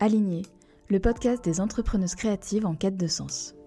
[0.00, 0.42] Aligné,
[0.88, 3.57] le podcast des entrepreneuses créatives en quête de sens.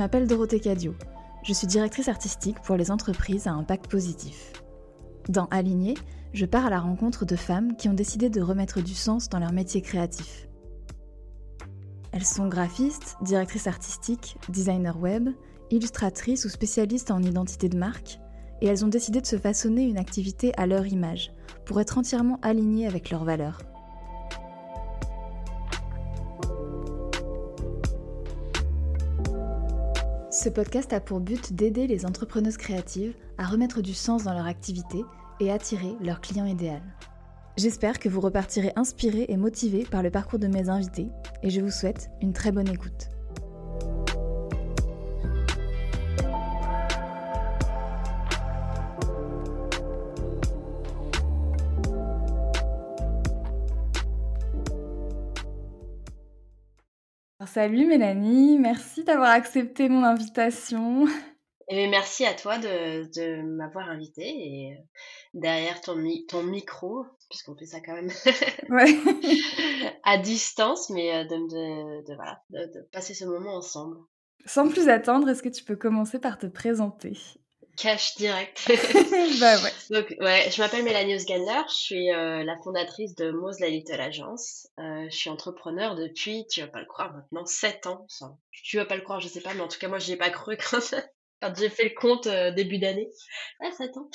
[0.00, 0.94] M'appelle Dorothée Cadio.
[1.42, 4.54] Je suis directrice artistique pour les entreprises à impact positif.
[5.28, 5.92] Dans Aligné,
[6.32, 9.38] je pars à la rencontre de femmes qui ont décidé de remettre du sens dans
[9.38, 10.48] leur métier créatif.
[12.12, 15.28] Elles sont graphistes, directrices artistiques, designers web,
[15.70, 18.20] illustratrices ou spécialistes en identité de marque,
[18.62, 21.30] et elles ont décidé de se façonner une activité à leur image,
[21.66, 23.60] pour être entièrement alignées avec leurs valeurs.
[30.42, 34.46] Ce podcast a pour but d'aider les entrepreneuses créatives à remettre du sens dans leur
[34.46, 35.04] activité
[35.38, 36.80] et attirer leur client idéal.
[37.58, 41.08] J'espère que vous repartirez inspirés et motivés par le parcours de mes invités
[41.42, 43.10] et je vous souhaite une très bonne écoute.
[57.60, 61.06] Salut Mélanie, merci d'avoir accepté mon invitation.
[61.68, 64.82] Et merci à toi de, m'avoir invité et euh,
[65.34, 68.08] derrière ton, ton micro, puisqu'on fait ça quand même
[70.04, 73.98] à distance, mais euh, de, de, voilà, de passer ce moment ensemble.
[74.46, 77.18] Sans plus attendre, est-ce que tu peux commencer par te présenter?
[77.76, 78.60] Cash direct.
[79.40, 79.72] bah ouais.
[79.90, 84.00] Donc, ouais, je m'appelle Mélanie Osgander, je suis euh, la fondatrice de Mose la Little
[84.00, 84.68] Agence.
[84.78, 88.06] Euh, je suis entrepreneur depuis, tu vas pas le croire, maintenant 7 ans.
[88.52, 90.16] tu vas pas le croire, je sais pas, mais en tout cas, moi, j'y ai
[90.16, 90.80] pas cru quand,
[91.42, 93.10] quand j'ai fait le compte euh, début d'année.
[93.60, 94.10] Ouais, 7 ans.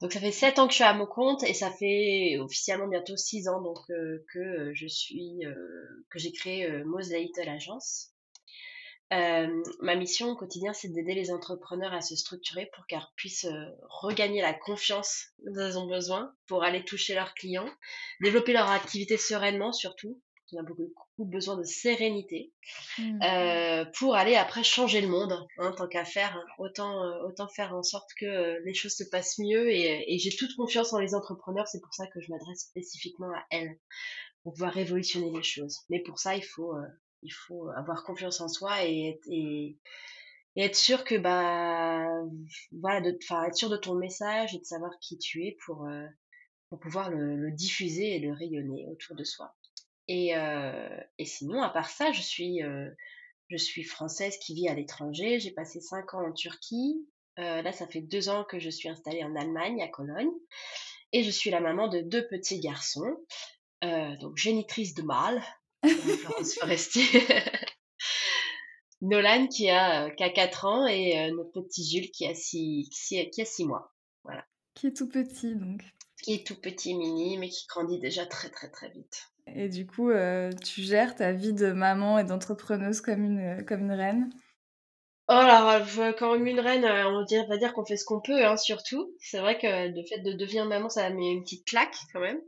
[0.00, 2.88] Donc, ça fait 7 ans que je suis à mon compte et ça fait officiellement
[2.88, 5.40] bientôt 6 ans donc, que je suis,
[6.10, 8.11] que j'ai créé Mose la Little Agence.
[9.12, 13.44] Euh, ma mission au quotidien, c'est d'aider les entrepreneurs à se structurer pour qu'ils puissent
[13.44, 17.68] euh, regagner la confiance dont ils ont besoin pour aller toucher leurs clients,
[18.22, 20.20] développer leur activité sereinement surtout.
[20.54, 22.52] On a beaucoup, besoin de sérénité
[22.98, 23.22] mmh.
[23.22, 26.36] euh, pour aller après changer le monde, hein, tant qu'à faire.
[26.36, 26.44] Hein.
[26.58, 30.54] autant, autant faire en sorte que les choses se passent mieux et, et j'ai toute
[30.56, 31.66] confiance en les entrepreneurs.
[31.68, 33.78] C'est pour ça que je m'adresse spécifiquement à elles
[34.42, 35.78] pour pouvoir révolutionner les choses.
[35.88, 36.74] Mais pour ça, il faut
[37.22, 39.78] il faut avoir confiance en soi et,
[40.54, 42.06] être sûr que bah
[42.72, 46.06] voilà de être sûr de ton message et de savoir qui tu es pour euh,
[46.82, 49.54] pouvoir le, diffuser et le rayonner autour de soi.
[50.08, 52.90] Et, euh, sinon à part ça je suis euh,
[53.48, 55.40] je suis française qui vit à l'étranger.
[55.40, 57.06] J'ai passé cinq ans en Turquie.
[57.38, 60.32] Là ça fait deux ans que je suis installée en Allemagne à Cologne.
[61.12, 63.16] Et je suis la maman de deux petits garçons.
[63.82, 65.42] Donc génitrice de mâle
[65.82, 67.04] Florence Forestier.
[69.00, 72.88] Nolan qui a, qui a 4 ans et euh, notre petit Jules qui a 6,
[72.90, 73.92] qui a 6 mois.
[74.22, 74.44] Voilà.
[74.74, 75.82] Qui est tout petit donc.
[76.22, 79.32] Qui est tout petit, mini, mais qui grandit déjà très très très vite.
[79.48, 83.80] Et du coup, euh, tu gères ta vie de maman et d'entrepreneuse comme une, comme
[83.80, 84.30] une reine?
[85.28, 85.84] Oh là,
[86.18, 89.12] quand une reine, euh, on va dire qu'on fait ce qu'on peut, hein, surtout.
[89.18, 92.40] C'est vrai que le fait de devenir maman, ça met une petite claque quand même.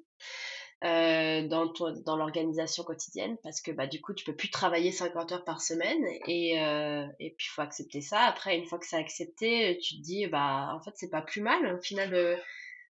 [0.84, 1.72] Euh, dans,
[2.04, 5.62] dans l'organisation quotidienne parce que bah, du coup, tu peux plus travailler 50 heures par
[5.62, 8.20] semaine et, euh, et puis il faut accepter ça.
[8.20, 11.40] Après, une fois que c'est accepté, tu te dis, bah, en fait, c'est pas plus
[11.40, 12.36] mal au final de,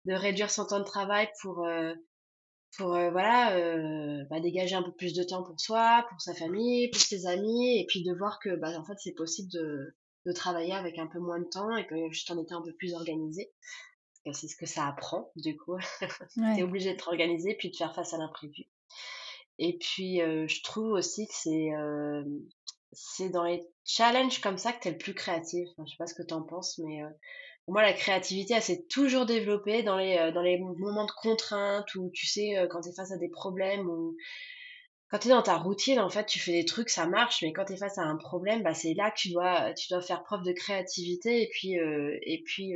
[0.06, 1.96] de réduire son temps de travail pour, euh,
[2.78, 3.56] pour voilà,
[4.30, 7.80] bah, dégager un peu plus de temps pour soi, pour sa famille, pour ses amis
[7.80, 9.96] et puis de voir que bah, en fait, c'est possible de,
[10.28, 12.74] de travailler avec un peu moins de temps et que juste en étant un peu
[12.74, 13.52] plus organisé
[14.34, 15.78] c'est ce que ça apprend, du coup.
[16.38, 16.54] Ouais.
[16.56, 18.68] tu es obligé d'être organisé puis de faire face à l'imprévu.
[19.60, 22.24] Et puis, euh, je trouve aussi que c'est euh,
[22.94, 25.68] c'est dans les challenges comme ça que tu es le plus créatif.
[25.74, 27.10] Enfin, je sais pas ce que tu en penses, mais euh,
[27.66, 31.94] pour moi, la créativité, elle s'est toujours développée dans les, dans les moments de contrainte
[31.96, 34.16] où, tu sais, quand tu es face à des problèmes ou
[35.12, 37.54] quand tu es dans ta routine, en fait, tu fais des trucs, ça marche, mais
[37.54, 40.02] quand tu es face à un problème, bah, c'est là que tu dois, tu dois
[40.02, 42.74] faire preuve de créativité et puis, et puis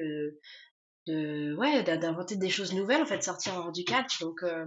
[1.07, 4.07] de ouais d'inventer des choses nouvelles en fait sortir hors du cadre.
[4.21, 4.65] Donc euh,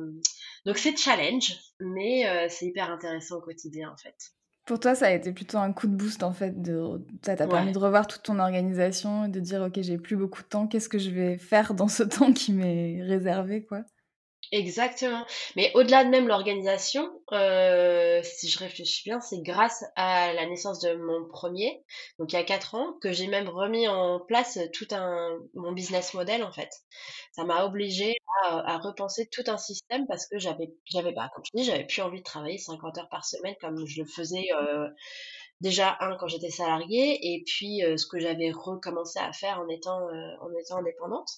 [0.65, 4.15] donc c'est challenge mais euh, c'est hyper intéressant au quotidien en fait.
[4.65, 7.47] Pour toi ça a été plutôt un coup de boost en fait de ça t'a
[7.47, 10.67] permis de revoir toute ton organisation et de dire ok j'ai plus beaucoup de temps
[10.67, 13.85] qu'est-ce que je vais faire dans ce temps qui m'est réservé quoi?
[14.53, 15.25] Exactement.
[15.57, 20.79] Mais au-delà de même l'organisation, euh, si je réfléchis bien, c'est grâce à la naissance
[20.81, 21.83] de mon premier,
[22.19, 25.73] donc il y a quatre ans, que j'ai même remis en place tout un mon
[25.73, 26.71] business model en fait.
[27.33, 28.15] Ça m'a obligé
[28.45, 31.85] à, à repenser tout un système parce que j'avais j'avais bah comme je dis, j'avais
[31.85, 34.89] plus envie de travailler 50 heures par semaine comme je le faisais euh,
[35.61, 39.69] déjà un quand j'étais salariée et puis euh, ce que j'avais recommencé à faire en
[39.69, 41.29] étant euh, en étant indépendante.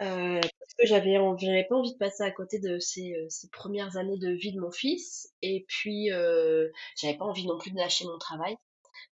[0.00, 3.48] Euh, parce que j'avais j'avais pas envie de passer à côté de ces, euh, ces
[3.48, 5.32] premières années de vie de mon fils.
[5.42, 8.56] Et puis, euh, j'avais pas envie non plus de lâcher mon travail.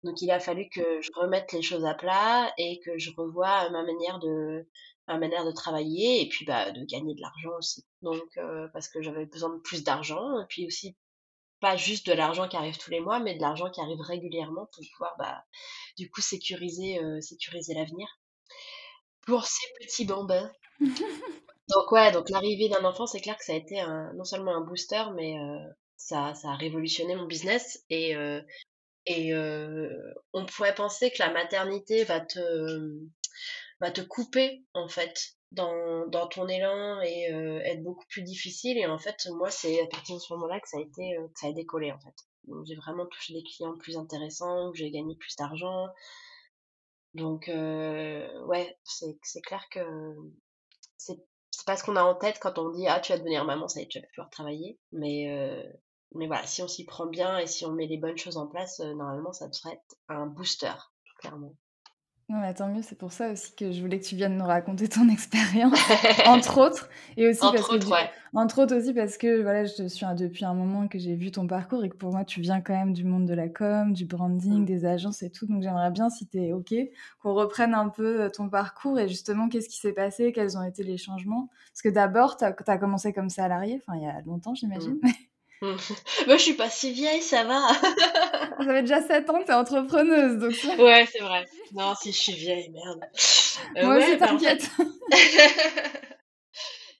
[0.04, 3.70] Donc, il a fallu que je remette les choses à plat et que je revoie
[3.70, 4.66] ma manière de,
[5.08, 7.86] ma manière de travailler et puis bah, de gagner de l'argent aussi.
[8.02, 10.96] Donc, euh, parce que j'avais besoin de plus d'argent et puis aussi
[11.60, 14.68] pas juste de l'argent qui arrive tous les mois, mais de l'argent qui arrive régulièrement
[14.74, 15.44] pour pouvoir bah,
[15.98, 18.08] du coup sécuriser, euh, sécuriser l'avenir.
[19.26, 20.52] Pour ces petits bambins.
[21.70, 24.56] Donc ouais, donc l'arrivée d'un enfant, c'est clair que ça a été un, non seulement
[24.56, 25.58] un booster, mais euh,
[25.96, 27.84] ça, ça a révolutionné mon business.
[27.90, 28.42] Et, euh,
[29.06, 29.90] et euh,
[30.34, 32.40] on pourrait penser que la maternité va te,
[33.80, 37.26] va te couper, en fait, dans, dans ton élan et
[37.66, 38.78] être beaucoup plus difficile.
[38.78, 41.40] Et en fait, moi, c'est à partir de ce moment-là que ça a été, que
[41.40, 42.16] ça a décollé, en fait.
[42.68, 45.88] J'ai vraiment touché des clients plus intéressants, j'ai gagné plus d'argent.
[47.14, 49.82] Donc euh, ouais, c'est clair que
[50.98, 51.20] c'est
[51.52, 53.68] c'est pas ce qu'on a en tête quand on dit ah tu vas devenir maman,
[53.68, 54.80] ça y est, tu vas pouvoir travailler.
[54.94, 55.64] Mais euh,
[56.16, 58.48] mais voilà, si on s'y prend bien et si on met les bonnes choses en
[58.48, 60.74] place, euh, normalement ça devrait être un booster,
[61.20, 61.56] clairement.
[62.32, 64.46] Non, mais tant mieux, c'est pour ça aussi que je voulais que tu viennes nous
[64.46, 65.78] raconter ton expérience,
[66.26, 66.88] entre autres,
[67.18, 67.92] et aussi parce Entre que autres, du...
[67.92, 68.10] ouais.
[68.34, 71.16] entre autres aussi parce que voilà, je te suis un- depuis un moment que j'ai
[71.16, 73.50] vu ton parcours et que pour moi tu viens quand même du monde de la
[73.50, 74.66] com, du branding, Mm.
[74.66, 76.74] des agences et tout, donc j'aimerais bien si t'es ok
[77.22, 80.64] qu'on reprenne un peu euh, ton parcours et justement qu'est-ce qui s'est passé, quels ont
[80.64, 84.22] été les changements, parce que d'abord t'as as commencé comme salarié, enfin il y a
[84.22, 85.10] longtemps j'imagine, Mm.
[86.28, 87.68] Moi, je suis pas si vieille, ça va.
[88.58, 90.80] ça fait déjà 7 ans t'es entrepreneuse, donc.
[90.80, 91.46] Ouais, c'est vrai.
[91.74, 93.00] Non, si je suis vieille, merde.
[93.78, 94.72] Euh, moi aussi ouais, bah en fait, t'inquiète.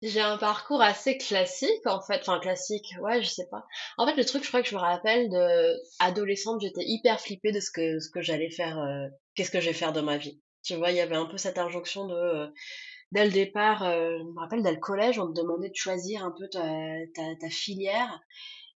[0.04, 3.66] J'ai un parcours assez classique en fait, enfin classique, ouais, je sais pas.
[3.98, 7.52] En fait, le truc, je crois que je me rappelle de adolescente, j'étais hyper flippée
[7.52, 10.18] de ce que ce que j'allais faire, euh, qu'est-ce que je vais faire de ma
[10.18, 10.42] vie.
[10.64, 12.48] Tu vois, il y avait un peu cette injonction de, euh,
[13.12, 16.26] dès le départ, euh, je me rappelle dès le collège, on te demandait de choisir
[16.26, 18.22] un peu ta, filière.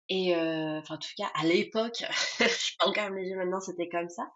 [0.10, 2.04] Et euh, enfin, en tout cas, à l'époque,
[2.40, 4.30] je parle quand même les yeux maintenant, c'était comme ça.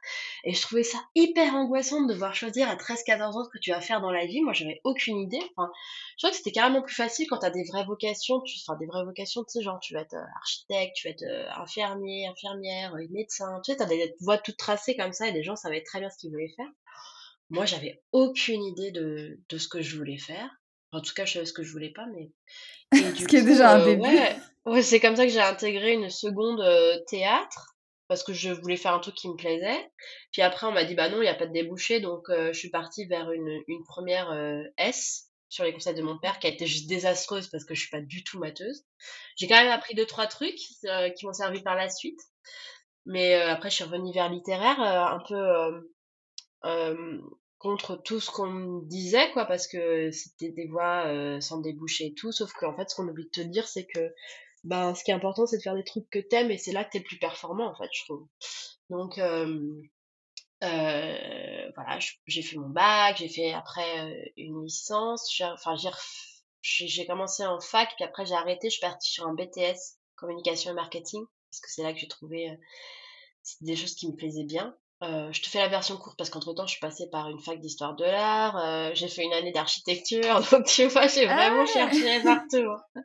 [0.46, 3.72] Et je trouvais ça hyper angoissant de devoir choisir à 13-14 ans ce que tu
[3.72, 4.42] vas faire dans la vie.
[4.42, 5.42] Moi, j'avais aucune idée.
[5.42, 8.40] Je crois que c'était carrément plus facile quand t'as des vraies vocations.
[8.42, 11.12] Tu, enfin, des vraies vocations, tu sais, genre, tu vas être euh, architecte, tu vas
[11.12, 13.60] être euh, infirmier, infirmière, médecin.
[13.66, 16.10] Tu sais, t'as des voies toutes tracées comme ça et les gens savaient très bien
[16.10, 16.70] ce qu'ils voulaient faire.
[17.50, 20.50] Moi, j'avais aucune idée de, de ce que je voulais faire.
[20.92, 22.32] En tout cas, je savais ce que je voulais pas, mais
[22.94, 24.02] et Ce qui est déjà un euh, début.
[24.02, 24.36] ouais,
[24.66, 27.76] ouais, c'est comme ça que j'ai intégré une seconde euh, théâtre
[28.08, 29.92] parce que je voulais faire un truc qui me plaisait.
[30.32, 32.54] Puis après, on m'a dit bah non, il y a pas de débouché, donc euh,
[32.54, 36.40] je suis partie vers une, une première euh, S sur les conseils de mon père
[36.40, 38.86] qui a été juste désastreuse parce que je suis pas du tout mateuse.
[39.38, 42.20] J'ai quand même appris deux trois trucs euh, qui m'ont servi par la suite,
[43.06, 45.82] mais euh, après je suis revenue vers littéraire euh, un peu euh,
[47.58, 52.14] contre tout ce qu'on me disait quoi parce que c'était des euh, sans débouché et
[52.14, 54.14] tout sauf qu'en fait ce qu'on oublie de te dire c'est que
[54.64, 56.84] ben ce qui est important c'est de faire des trucs que t'aimes et c'est là
[56.84, 58.28] que t'es le plus performant en fait je trouve
[58.90, 59.18] donc
[60.60, 65.76] voilà j'ai fait mon bac j'ai fait après une licence enfin
[66.62, 70.72] j'ai commencé en fac puis après j'ai arrêté je suis partie sur un BTS communication
[70.72, 72.56] et marketing parce que c'est là que j'ai trouvé
[73.62, 74.76] des choses qui me plaisaient bien.
[75.04, 77.60] Euh, je te fais la version courte parce qu'entre-temps, je suis passée par une fac
[77.60, 81.72] d'histoire de l'art, euh, j'ai fait une année d'architecture, donc tu vois, j'ai vraiment Ah
[81.72, 82.66] cherché partout.
[82.96, 83.02] hein.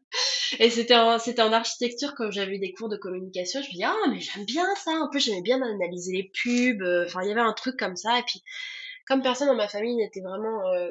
[0.58, 3.74] Et c'était en, c'était en architecture quand j'avais eu des cours de communication, je me
[3.74, 7.22] dis, ah, mais j'aime bien ça, en plus j'aimais bien analyser les pubs, euh, enfin,
[7.24, 8.42] il y avait un truc comme ça, et puis,
[9.06, 10.90] comme personne dans ma famille n'était vraiment, euh,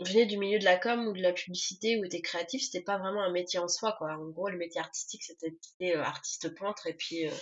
[0.00, 2.96] venait du milieu de la com ou de la publicité ou était créatif, c'était pas
[2.96, 4.12] vraiment un métier en soi, quoi.
[4.12, 7.32] En gros, le métier artistique, c'était euh, artiste peintre, et puis, euh,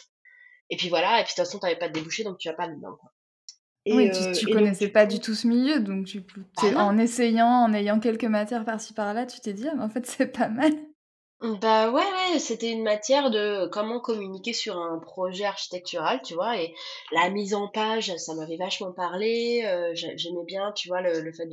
[0.71, 2.55] et puis voilà, et puis de toute façon, t'avais pas de débouché, donc tu vas
[2.55, 3.13] pas dedans, quoi.
[3.89, 6.23] Oui, tu, euh, tu et donc, connaissais pas du tout ce milieu, donc tu,
[6.73, 6.73] non.
[6.77, 10.07] en essayant, en ayant quelques matières par-ci par-là, tu t'es dit, ah, mais en fait,
[10.07, 10.73] c'est pas mal.
[11.61, 16.59] Bah ouais, ouais, c'était une matière de comment communiquer sur un projet architectural, tu vois,
[16.61, 16.75] et
[17.13, 21.21] la mise en page, ça m'avait vachement parlé, euh, j'ai- j'aimais bien, tu vois, le,
[21.21, 21.47] le fait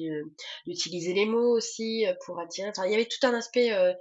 [0.65, 3.93] d'utiliser les mots aussi euh, pour attirer, enfin, il y avait tout un aspect euh,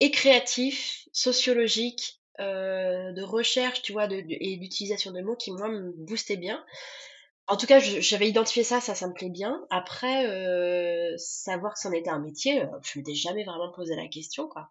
[0.00, 5.92] et créatif, sociologique, euh, de recherche, tu vois, et d'utilisation de mots qui, moi, me
[5.92, 6.64] boostait bien.
[7.46, 9.66] En tout cas, j'avais identifié ça, ça, ça me plaît bien.
[9.70, 14.08] Après, heu, savoir que c'en était un métier, heu, je m'étais jamais vraiment posé la
[14.08, 14.70] question, quoi.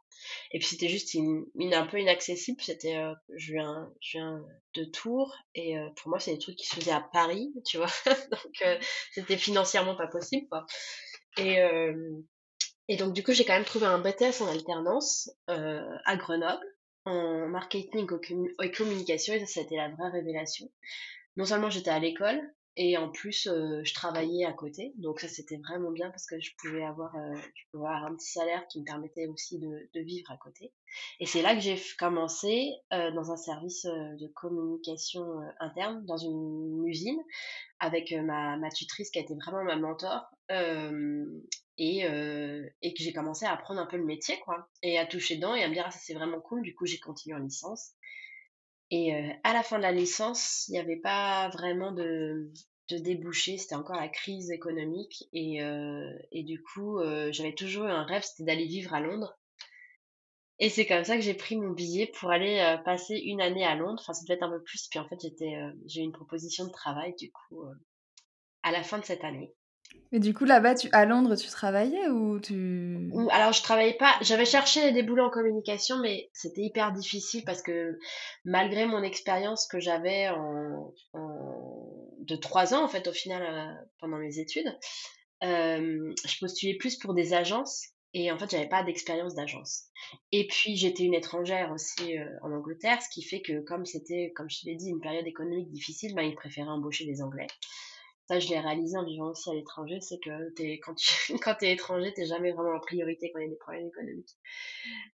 [0.51, 2.97] Et puis c'était juste une une un peu inaccessible, c'était,
[3.35, 4.43] je viens je viens
[4.75, 7.87] de Tours et pour moi, c'est des trucs qui se faisaient à Paris, tu vois?
[8.31, 8.63] Donc
[9.11, 10.65] c'était financièrement pas possible, quoi.
[11.37, 11.59] Et
[12.87, 16.65] et donc du coup, j'ai quand même trouvé un BTS en alternance, à Grenoble,
[17.05, 18.07] en marketing
[18.61, 20.69] et communication et ça, été la vraie révélation.
[21.37, 22.41] Non seulement j'étais à l'école
[22.75, 26.39] et en plus, heu, je travaillais à côté, donc ça, c'était vraiment bien parce que
[26.39, 27.15] je pouvais avoir,
[27.73, 30.71] avoir un petit salaire qui me permettait aussi de vivre à côté
[31.19, 35.25] et c'est là que j'ai commencé, heu, dans un service, de communication,
[35.59, 37.19] interne dans une usine
[37.79, 40.25] avec, ma ma tutrice qui a été vraiment ma mentor,
[41.77, 45.05] et heu et que j'ai commencé à apprendre un peu le métier, quoi et à
[45.05, 46.61] toucher dedans et à me dire: «Ah ça, c'est vraiment cool».
[46.63, 47.91] Du coup, j'ai continué en licence
[48.91, 52.51] et heu, à la fin de la licence, il y avait pas vraiment de
[52.89, 56.99] de débouchés, c'était encore la crise économique et heu et du coup,
[57.31, 59.37] j'avais toujours eu un rêve, c'était d'aller vivre à Londres
[60.57, 63.75] et c'est comme ça que j'ai pris mon billet pour aller, passer une année à
[63.75, 64.01] Londres.
[64.01, 66.71] Enfin, ça devait être un peu plus, puis en fait, j'ai eu une proposition de
[66.71, 67.63] travail du coup,
[68.63, 69.53] à la fin de cette année.
[70.11, 74.45] Mais du coup, là-bas, à Londres, tu travaillais ou tu alors je travaillais pas j'avais
[74.45, 77.97] cherché des boulots en communication, mais c'était hyper difficile parce que
[78.45, 80.29] malgré mon expérience que j'avais
[81.13, 84.71] de 3 ans en fait au final, heu, pendant mes études,
[85.41, 89.85] hem, je postulais plus pour des agences et en fait j'avais pas d'expérience d'agence.
[90.31, 94.31] Et puis j'étais une étrangère aussi, heu, en Angleterre, ce qui fait que comme c'était,
[94.35, 97.47] comme je l'ai dit, une période économique difficile, ben, ils préféraient embaucher des Anglais.
[98.33, 101.07] Ça, je l'ai réalisé en vivant aussi à l'étranger, c'est que t'es quand tu
[101.43, 104.31] quand tu étranger, t'es jamais vraiment en priorité quand il y a des problèmes économiques.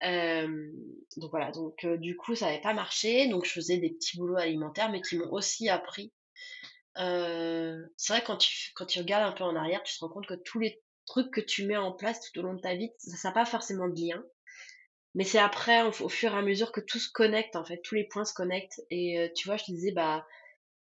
[0.01, 0.73] Hem,
[1.19, 4.19] donc voilà, donc heu, du coup, ça avait pas marché, donc je faisais des petits
[4.19, 6.13] boulots alimentaires, mais qui m'ont aussi appris.
[6.99, 10.11] Heu, c'est vrai quand tu quand tu regardes un peu en arrière, tu te rends
[10.11, 12.75] compte que tous les trucs que tu mets en place tout au long de ta
[12.77, 14.25] vie, ça ça a pas forcément de lien,
[15.15, 17.81] mais c'est après, au au fur et à mesure que tout se connecte, en fait,
[17.83, 20.27] tous les points se connectent et tu vois, je te disais, bah,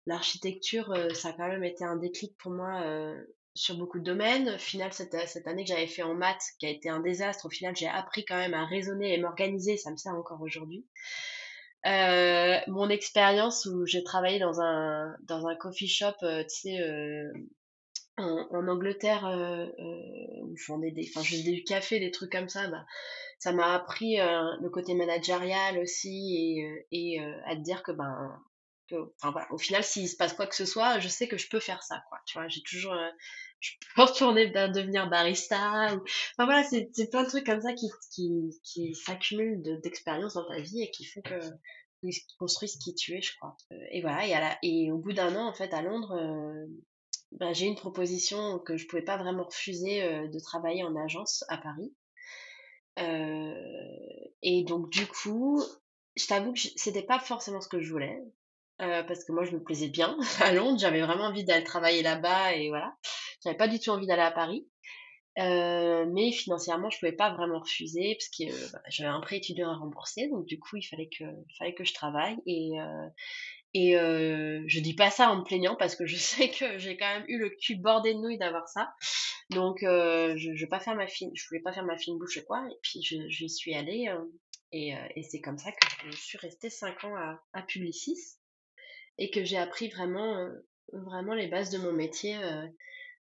[0.07, 4.03] L'architecture, heu, ça a quand même été un déclic pour moi, heu, sur beaucoup de
[4.03, 4.49] domaines.
[4.49, 7.45] Au final, cette, cette année que j'avais fait en maths, qui a été un désastre,
[7.47, 10.85] au final, j'ai appris quand même à raisonner et m'organiser, ça me sert encore aujourd'hui.
[11.85, 16.79] Mon expérience où j'ai travaillé dans un dans un coffee shop, tu sais,
[18.17, 19.23] en Angleterre,
[20.43, 22.85] où je des je faisais du café, des trucs comme ça, bah,
[23.37, 26.59] ça m'a appris, le côté managérial aussi
[26.91, 28.41] et à te dire que, ben,
[28.89, 31.37] que enfin, voilà, au final, s'il se passe quoi que ce soit, je sais que
[31.37, 32.47] je peux faire ça, quoi, tu vois?
[32.47, 33.11] J'ai toujours, heu,
[33.59, 37.87] je peux retourner ben devenir barista enfin, voilà, c'est plein de trucs comme ça qui
[38.13, 38.31] qui
[38.63, 41.39] qui s'accumulent de d'expériences dans ta vie et qui font que
[42.01, 43.55] qui construisent qui tu es, je crois.
[43.71, 46.67] Heu et voilà et à et au bout d'un an, en fait, à Londres, heu,
[47.33, 51.43] bah, j'ai une proposition que je pouvais pas vraiment refuser, heu, de travailler en agence
[51.49, 51.93] à Paris.
[54.41, 55.61] Et donc du coup,
[56.15, 58.21] je t'avoue que c'était pas forcément ce que je voulais,
[58.81, 62.01] heu, parce que moi je me plaisais bien à Londres, j'avais vraiment envie d'aller travailler
[62.03, 62.95] là-bas et voilà.
[63.43, 64.67] J'avais pas du tout envie d'aller à Paris,
[65.39, 69.37] heu, mais financièrement je pouvais pas vraiment refuser parce que, heu, bah, j'avais un prêt
[69.37, 71.25] étudiant à rembourser, donc du coup il fallait que
[71.59, 72.37] fallait que je travaille.
[72.47, 72.71] Et
[73.73, 77.07] et je dis pas ça en me plaignant parce que je sais que j'ai quand
[77.13, 78.93] même eu le cul bordé de nouilles d'avoir ça.
[79.51, 82.65] Donc je je pas faire ma fine je voulais pas faire ma fine bouche quoi.
[82.71, 84.09] Et puis je j'y suis allée,
[84.71, 87.15] et et c'est comme ça que je suis restée 5 ans
[87.53, 88.37] à Publicis
[89.17, 92.69] et que j'ai appris vraiment, heu, vraiment les bases de mon métier, heu,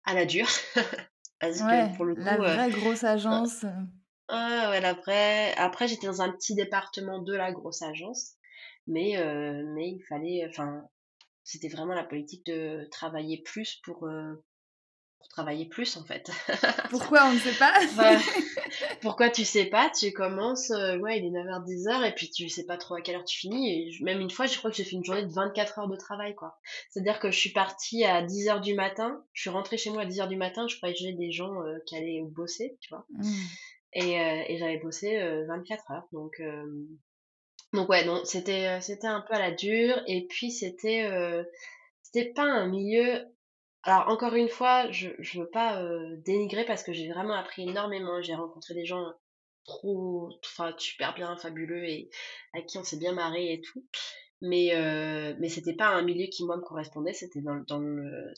[0.05, 0.47] à la dure.
[1.39, 3.65] Parce que ouais, pour le la coup, heu, vraie grosse agence,
[4.29, 8.33] ah ouais, la vraie après j'étais dans un petit département de la grosse agence,
[8.87, 10.83] mais heu, mais il fallait enfin,
[11.43, 14.43] c'était vraiment la politique de travailler plus pour, heu,
[15.23, 16.29] pour travailler plus en fait.
[16.89, 17.73] pourquoi on ne sait pas?
[17.93, 18.19] Voilà.
[19.01, 22.65] Pourquoi tu sais pas, tu commences, heu, ouais, il est 9:00-10:00 et puis tu sais
[22.65, 24.83] pas trop à quelle heure tu finis et même une fois, je crois que j'ai
[24.83, 26.57] fait une journée de 24 heures de travail, quoi.
[26.89, 30.05] C'est-à-dire que je suis partie à 10:00 du matin, je suis rentrée chez moi à
[30.05, 33.05] 10:00 du matin, je croyais des gens, heu, qui allaient bosser, tu vois?
[33.11, 33.31] Mmh.
[33.93, 36.41] Et heu et j'avais bossé, heu, 24 heures donc
[37.73, 41.09] donc ouais, non, c'était, c'était un peu à la dure et puis c'était,
[42.03, 43.25] c'était pas un milieu
[43.83, 47.63] alors encore une fois, je je veux pas, heu, dénigrer parce que j'ai vraiment appris
[47.69, 48.21] énormément.
[48.21, 49.05] J'ai rencontré des gens
[49.65, 52.09] trop enfin super bien, fabuleux et
[52.53, 53.85] avec qui on s'est bien marré et tout.
[54.41, 57.61] Mais heu, mais c'était pas un milieu qui moi me correspondait, c'était dans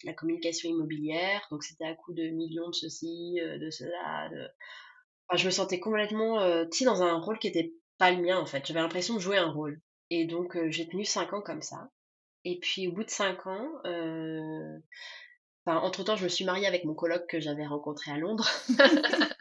[0.04, 4.30] la communication immobilière, donc c'était à coup de millions de ceci, heu, de cela,
[5.36, 6.40] je me sentais complètement,
[6.72, 8.66] sais dans un rôle qui était pas le mien en fait.
[8.66, 11.90] J'avais l'impression de jouer un rôle et donc heu, j'ai tenu 5 ans comme ça
[12.46, 13.70] Et puis au bout de 5 ans,
[15.66, 18.50] entre-temps, je me suis mariée avec mon coloc que j'avais rencontré à Londres.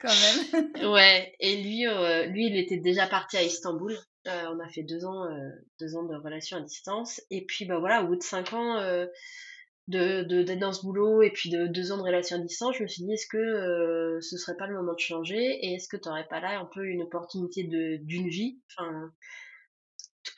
[0.00, 0.70] Quand même.
[0.92, 1.86] ouais, et lui,
[2.30, 3.96] lui, il était déjà parti à Istanbul.
[4.26, 5.26] on a fait deux ans,
[5.80, 7.20] deux ans de relation à distance.
[7.30, 8.80] Et puis, bah voilà, au bout de cinq ans,
[9.88, 12.82] de d'être dans ce boulot et puis de deux ans de relation à distance, je
[12.82, 15.36] me suis dit est-ce que euh, ce serait pas le moment de changer?
[15.36, 18.60] Et est-ce que tu n'aurais pas là un peu une opportunité de d'une vie?
[18.78, 19.12] Enfin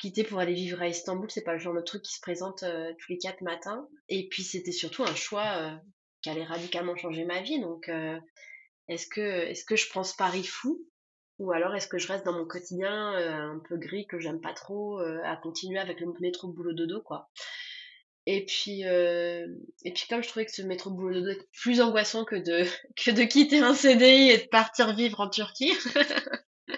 [0.07, 2.63] quitter pour aller vivre à Istanbul c'est pas le genre de truc qui se présente
[2.63, 3.89] euh, tous les quatre matins.
[4.09, 5.77] Et puis c'était surtout un choix euh,
[6.23, 7.61] qui allait radicalement changer ma vie.
[7.61, 7.91] Donc
[8.89, 10.87] est-ce que est-ce que je prends ce pari fou?
[11.39, 14.55] Ou alors est-ce que je reste dans mon quotidien un peu gris que j'aime pas
[14.55, 17.31] trop à continuer avec le métro boulot dodo quoi?
[18.27, 19.47] Et puis, euh,
[19.85, 22.65] et puis comme je trouvais que ce métro boulot dodo était plus angoissant que de,
[22.97, 25.73] que de quitter un CDI et de partir vivre en Turquie,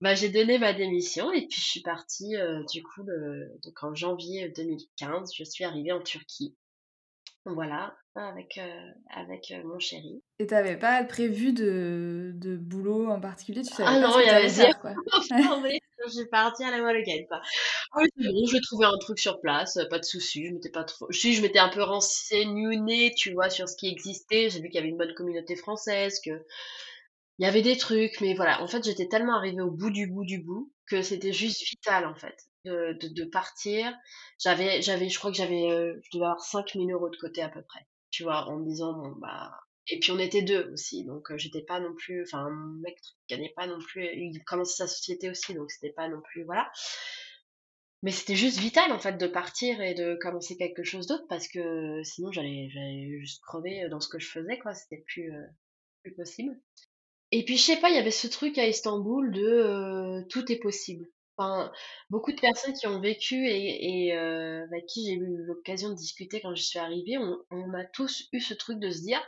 [0.00, 3.82] bah, j'ai donné ma démission et puis je suis partie, euh, du coup, le, donc
[3.82, 6.56] en janvier 2015, je suis arrivée en Turquie.
[7.44, 10.22] Voilà, avec, euh, avec euh, mon chéri.
[10.38, 13.62] Et t'avais pas prévu de, de boulot en particulier?
[13.62, 14.94] Tu savais ah pas non, il y avait quoi.
[16.14, 17.40] J'ai parti à la Wallogan, quoi.
[17.92, 20.84] Ah bon, je vais trouver un truc sur place, pas de soucis, je m'étais pas
[20.84, 21.10] trop...
[21.10, 24.76] Si, je m'étais un peu renseignée, tu vois, sur ce qui existait, j'ai vu qu'il
[24.76, 26.30] y avait une bonne communauté française, que...
[27.38, 30.08] Il y avait des trucs, mais voilà, en fait, j'étais tellement arrivée au bout du
[30.08, 33.92] bout du bout que c'était juste vital, en fait de, de, partir.
[34.38, 37.48] J'avais, j'avais, je crois que j'avais, euh, je devais avoir 5000 euros de côté à
[37.48, 37.86] peu près.
[38.10, 39.52] Tu vois, en me disant, bon, bah.
[39.90, 42.22] Et puis on était deux aussi, donc euh, j'étais pas non plus.
[42.22, 44.04] Enfin, mon mec gagnait pas non plus.
[44.04, 46.44] Il commençait sa société aussi, donc c'était pas non plus.
[46.44, 46.70] Voilà.
[48.02, 51.48] Mais c'était juste vital en fait de partir et de commencer quelque chose d'autre parce
[51.48, 54.74] que sinon j'allais, j'allais juste crever dans ce que je faisais, quoi.
[54.74, 55.46] C'était plus, euh,
[56.02, 56.60] plus possible.
[57.32, 60.58] Et puis je sais pas, il y avait ce truc à Istanbul de tout est
[60.60, 61.06] possible.
[62.10, 66.40] Beaucoup de personnes qui ont vécu et, euh, avec qui j'ai eu l'occasion de discuter
[66.40, 69.22] quand je suis arrivée, on, on a tous eu ce truc de se dire,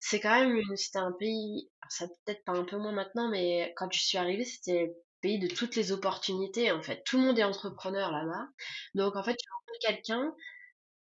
[0.00, 3.92] c'est quand même, c'était un pays, ça peut-être pas un peu moins maintenant, mais quand
[3.92, 7.02] je suis arrivée, c'était le pays de toutes les opportunités, en fait.
[7.04, 8.48] Tout le monde est entrepreneur là-bas.
[8.94, 10.34] Donc, en fait, tu rencontres quelqu'un,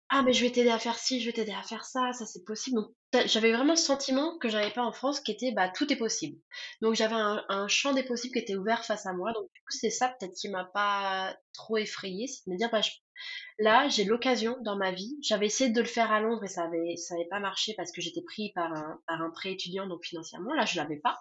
[0.09, 2.25] ah, mais je vais t'aider à faire ci, je vais t'aider à faire ça, ça
[2.25, 2.79] c'est possible.
[3.25, 6.39] J'avais vraiment le sentiment que j'avais pas en France, qui était, bah, tout est possible.
[6.81, 9.33] Donc, j'avais un, champ des possibles qui était ouvert face à moi.
[9.33, 12.81] Donc, c'est ça peut-être qui m'a pas trop effrayée, c'est de me dire, bah,
[13.59, 15.17] là, j'ai l'occasion dans ma vie.
[15.21, 18.01] J'avais essayé de le faire à Londres et ça avait, ça pas marché parce que
[18.01, 21.17] j'étais pris par un, par un prêt étudiant, donc financièrement, là, je l'avais pas.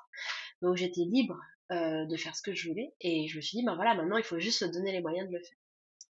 [0.63, 1.39] Donc, j'étais libre
[1.73, 2.95] euh, de faire ce que je voulais.
[3.01, 5.29] Et je me suis dit, bah voilà, maintenant, il faut juste se donner les moyens
[5.29, 5.59] de le faire.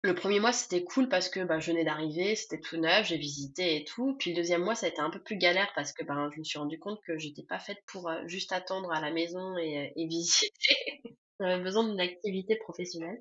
[0.04, 3.16] Le premier mois, c'était cool parce que bah, je venais d'arriver, c'était tout neuf, j'ai
[3.16, 4.14] visité et tout.
[4.18, 6.40] Puis le deuxième mois, ça a été un peu plus galère parce que ben, je
[6.40, 9.56] me suis rendu compte que j'étais pas faite pour euh, juste attendre à la maison
[9.56, 11.00] et, euh, visiter.
[11.40, 13.18] J'avais besoin d'une activité professionnelle.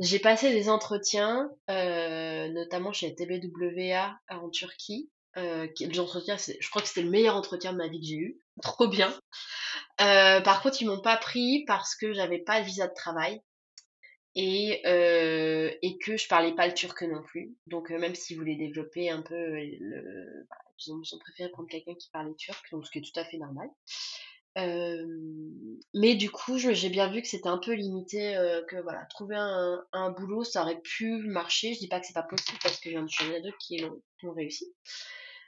[0.00, 5.08] J'ai passé des entretiens, euh, notamment chez TBWA en Turquie.
[5.36, 8.40] entretiens, je crois que c'était le meilleur entretien de ma vie que j'ai eu.
[8.62, 9.16] Trop bien.
[9.96, 13.40] par contre, ils m'ont pas pris parce que j'avais pas de visa de travail
[14.40, 17.56] et, euh, et que je parlais pas le turc non plus.
[17.66, 21.94] Donc euh, même s'ils voulaient développer un peu le, bah, ils, ont, préféré prendre quelqu'un
[21.96, 23.68] qui parlait turc, donc ce qui est tout à fait normal.
[24.56, 25.04] Euh,
[25.92, 28.34] mais du coup, j'ai bien vu que c'était un peu limité,
[28.68, 31.74] que voilà, trouver un, boulot, ça aurait pu marcher.
[31.74, 34.72] Je dis pas que c'est pas possible parce que j'en ai deux qui l'ont réussi.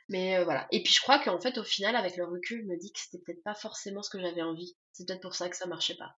[0.09, 0.67] Mais voilà.
[0.73, 2.99] Et puis je crois qu'en fait, au final, avec le recul, je me dis que
[2.99, 4.77] c'était peut-être pas forcément ce que j'avais envie.
[4.93, 6.17] C'est peut-être pour ça que ça marchait pas.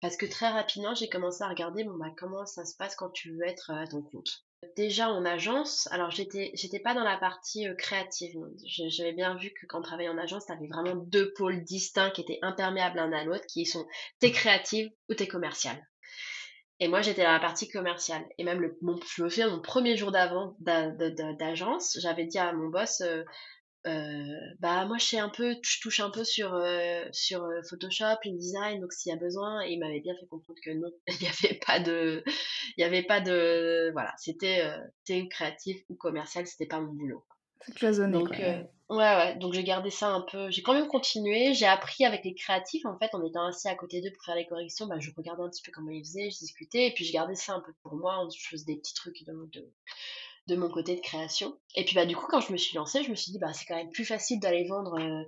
[0.00, 3.32] Parce que très rapidement, j'ai commencé à regarder bah, comment ça se passe quand tu
[3.32, 4.44] veux être à ton compte.
[4.76, 8.34] Déjà en agence, alors j'étais j'étais pas dans la partie créative.
[8.64, 12.10] J'avais bien vu que quand on travaillait en agence, tu avais vraiment deux pôles distincts
[12.10, 13.86] qui étaient imperméables l'un à l'autre, qui sont
[14.18, 15.86] t'es créative ou t'es commerciale.
[16.78, 18.26] Et moi, j'étais dans la partie commerciale.
[18.36, 22.52] Et même, le, mon, je me souviens, mon premier jour d'avant d'agence, j'avais dit à
[22.52, 23.24] mon boss, euh,
[24.58, 28.18] bah moi je sais un peu, je touche un peu sur euh, sur euh, Photoshop,
[28.24, 31.18] InDesign, donc s'il y a besoin, et il m'avait bien fait comprendre que non, il
[31.20, 32.24] n'y avait pas de,
[32.76, 37.24] il y avait pas de, voilà, c'était euh, créatif ou commercial, c'était pas mon boulot.
[37.74, 38.12] Cloisonné.
[38.12, 42.04] Donc ouais ouais, donc j'ai gardé ça un peu, j'ai quand même continué, j'ai appris
[42.04, 44.86] avec les créatifs en fait, en étant assis à côté d'eux pour faire les corrections,
[44.86, 47.34] bah je regardais un petit peu comment ils faisaient, je discutais, et puis je gardais
[47.34, 49.72] ça un peu pour moi, je faisais des petits trucs de, de
[50.46, 51.58] de mon côté de création.
[51.74, 53.52] Et puis bah du coup quand je me suis lancée, je me suis dit bah
[53.52, 55.24] c'est quand même plus facile d'aller vendre euh,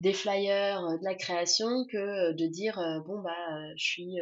[0.00, 4.16] des flyers, euh, de la création que euh, de dire bon bah je suis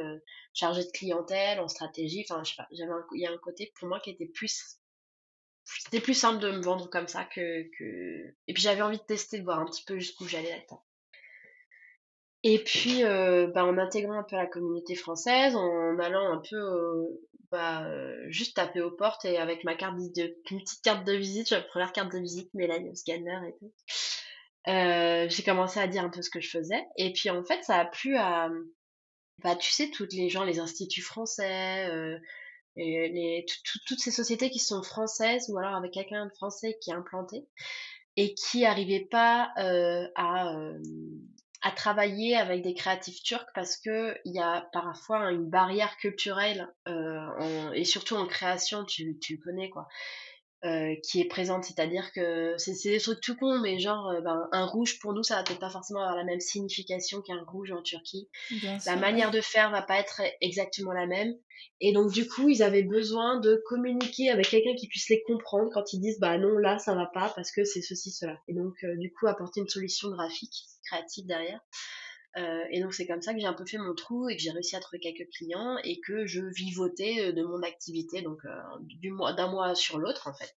[0.52, 2.24] chargée de clientèle en stratégie.
[2.28, 4.78] Enfin je sais pas, j'avais il y a un côté pour moi qui était plus
[5.64, 9.38] c'était plus simple de me vendre comme ça que, et puis j'avais envie de tester
[9.38, 10.82] de voir un petit peu jusqu'où j'allais là-dedans.
[12.42, 17.86] Et puis, bah, en intégrant un peu la communauté française, en allant un peu bah,
[18.28, 21.62] juste taper aux portes et avec ma carte de une petite carte de visite, la
[21.62, 23.72] première carte de visite, Mélanie Scanner et tout.
[24.66, 27.76] j'ai commencé à dire un peu ce que je faisais et puis en fait, ça
[27.78, 28.50] a plu à
[29.42, 31.88] bah, tu sais, toutes les gens, les instituts français,
[32.76, 33.46] et les,
[33.86, 37.46] toutes ces sociétés qui sont françaises ou alors avec quelqu'un de français qui est implanté
[38.16, 40.72] et qui n'arrivait pas à,
[41.62, 46.68] à travailler avec des créatifs turcs parce que il y a parfois une barrière culturelle
[47.74, 49.86] et surtout en création, tu, tu connais quoi.
[50.62, 54.46] Euh, qui est présente, c'est-à-dire que c'est des trucs tout cons, mais genre euh, ben,
[54.52, 57.72] un rouge pour nous ça va peut-être pas forcément avoir la même signification qu'un rouge
[57.72, 58.28] en Turquie.
[58.84, 61.34] la manière de faire va pas être exactement la même,
[61.80, 65.70] et donc du coup ils avaient besoin de communiquer avec quelqu'un qui puisse les comprendre
[65.72, 68.52] quand ils disent bah non là ça va pas parce que c'est ceci cela, et
[68.52, 71.60] donc euh, du coup apporter une solution graphique créative derrière.
[72.36, 74.42] Euh, et donc c'est comme ça que j'ai un peu fait mon trou et que
[74.42, 78.44] j'ai réussi à trouver quelques clients et que je vivotais euh, de mon activité donc
[78.44, 80.54] euh, du mois d'un mois sur l'autre en fait.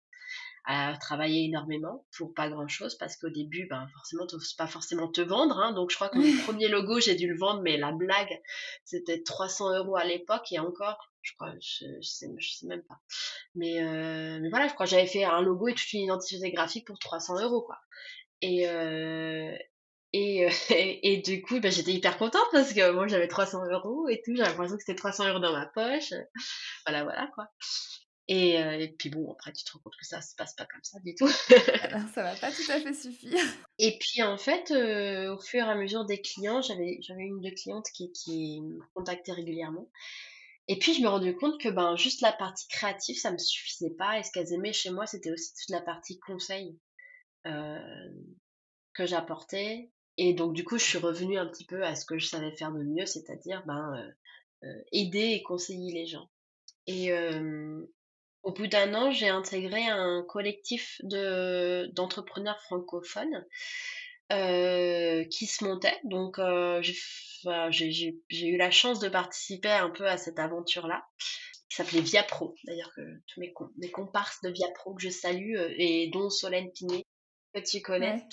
[0.64, 5.08] À travailler énormément pour pas grand chose parce qu'au début ben forcément t'oses pas forcément
[5.08, 7.78] te vendre hein, donc je crois que mon premier logo j'ai dû le vendre mais
[7.78, 8.40] la blague
[8.84, 13.00] c'était 300 euros à l'époque et encore je crois je, sais, je sais même pas.
[13.54, 13.80] Mais
[14.40, 16.98] mais voilà je crois que j'avais fait un logo et toute une identité graphique pour
[16.98, 17.78] 300 euros quoi.
[18.42, 18.66] Et,
[20.12, 24.08] et, euh, et, du coup, bah, j'étais hyper contente parce que moi j'avais 300 euros
[24.08, 26.12] et tout, j'avais l'impression que c'était 300 euros dans ma poche.
[26.86, 27.46] Voilà, voilà quoi.
[28.28, 30.66] Et, euh, et, puis bon, après tu te rends compte que ça se passe pas
[30.66, 31.28] comme ça du tout.
[31.82, 33.38] Alors ça va pas tout à fait suffire.
[33.78, 37.40] Et puis en fait, euh, au fur et à mesure des clients, j'avais j'avais une
[37.40, 39.88] de clientes qui, qui me contactait régulièrement.
[40.68, 43.94] Et puis je me rendais compte que ben juste la partie créative, ça me suffisait
[43.96, 44.18] pas.
[44.18, 46.78] Et ce qu'elles aimaient chez moi, c'était aussi toute la partie conseil
[47.44, 52.18] que j'apportais et donc, du coup, je suis revenue un petit peu à ce que
[52.18, 56.28] je savais faire de mieux, c'est-à-dire ben, euh, euh, aider et conseiller les gens.
[56.86, 57.12] Et
[58.42, 63.46] au bout d'un an, j'ai intégré un collectif de, d'entrepreneurs francophones
[64.32, 65.98] euh, qui se montait.
[66.04, 66.40] Donc,
[66.80, 66.96] j'ai,
[68.28, 71.06] j'ai, eu la chance de participer un peu à cette aventure-là,
[71.70, 72.56] qui s'appelait Via Pro.
[72.64, 76.72] D'ailleurs, que tous mes, mes comparses de Via Pro que je salue, et dont Solène
[76.72, 77.06] Pinet,
[77.54, 78.26] que tu connais.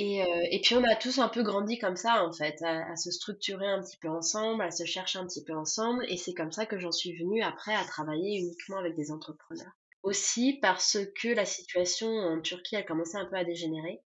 [0.00, 2.96] Et, euh, et puis on a tous un peu grandi comme ça en fait, à,
[2.96, 6.06] se structurer un petit peu ensemble, à se chercher un petit peu ensemble.
[6.08, 9.72] Et c'est comme ça que j'en suis venue après à travailler uniquement avec des entrepreneurs.
[10.02, 14.00] Aussi parce que la situation en Turquie a commencé un peu à dégénérer.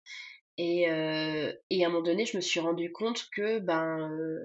[0.58, 4.40] Et, euh, à un moment donné, je me suis rendu compte que ben euh,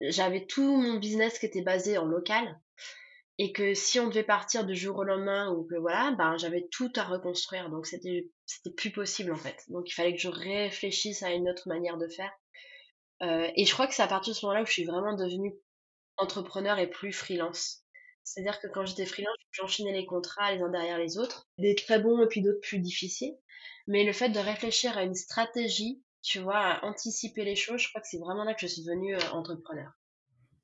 [0.00, 2.60] j'avais tout mon business qui était basé en local
[3.38, 6.68] et que si on devait partir du jour au lendemain ou que voilà, ben j'avais
[6.70, 9.64] tout à reconstruire, donc c'était c'était plus possible en fait.
[9.68, 12.32] Donc il fallait que je réfléchisse à une autre manière de faire.
[13.22, 15.16] Euh, et je crois que c'est à partir de ce moment-là où je suis vraiment
[15.16, 15.54] devenue
[16.16, 17.84] entrepreneur et plus freelance.
[18.22, 21.98] C'est-à-dire que quand j'étais freelance, j'enchaînais les contrats les uns derrière les autres, des très
[21.98, 23.36] bons et puis d'autres plus difficiles.
[23.86, 27.88] Mais le fait de réfléchir à une stratégie, tu vois, à anticiper les choses, je
[27.88, 29.90] crois que c'est vraiment là que je suis devenue euh, entrepreneur.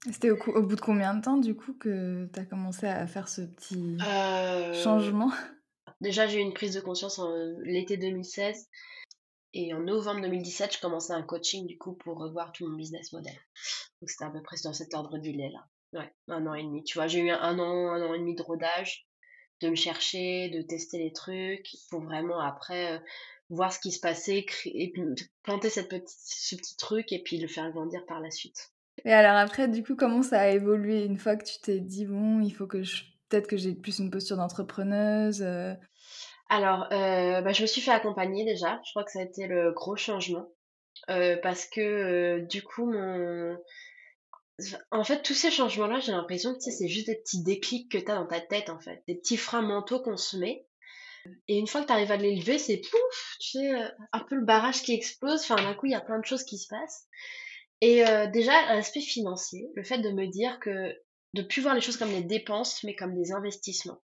[0.06, 3.06] C'était au, au, bout de combien de temps, du coup, que tu as commencé à
[3.06, 5.30] faire ce petit euh, changement?
[6.00, 7.30] Déjà, j'ai eu une prise de conscience en
[7.62, 8.68] l'été 2016.
[9.52, 13.12] Et en novembre 2017, je commençais un coaching, du coup, pour revoir tout mon business
[13.12, 13.34] model.
[14.00, 15.66] Donc, c'était à peu près dans cet ordre d'idée là.
[15.92, 16.84] Ouais, un an et demi.
[16.84, 19.06] Tu vois, j'ai eu un an, un an et demi de rodage,
[19.60, 22.98] de me chercher, de tester les trucs, pour vraiment après euh,
[23.50, 24.92] voir ce qui se passait, et
[25.42, 28.72] planter cette petite, ce petit truc et puis le faire grandir par la suite.
[29.04, 32.06] Et alors après, du coup, comment ça a évolué une fois que tu t'es dit,
[32.06, 33.04] bon, il faut que je...
[33.28, 35.72] Peut-être que j'ai plus une posture d'entrepreneuse euh?
[36.48, 38.80] Alors, euh, bah, je me suis fait accompagner déjà.
[38.84, 40.48] Je crois que ça a été le gros changement.
[41.08, 43.56] Euh, parce que du coup, mon...
[44.90, 48.10] En fait, tous ces changements-là, j'ai l'impression que c'est juste des petits déclics que tu
[48.10, 49.02] as dans ta tête, en fait.
[49.06, 50.66] Des petits freins mentaux qu'on se met.
[51.48, 53.70] Et une fois que tu arrives à les lever, c'est pouf, tu sais,
[54.12, 55.40] un peu le barrage qui explose.
[55.42, 57.06] Enfin, d'un coup, il y a plein de choses qui se passent.
[57.80, 60.94] Et euh, déjà, l'aspect financier, le fait de me dire que
[61.34, 64.02] de plus voir les choses comme des dépenses, mais comme des investissements.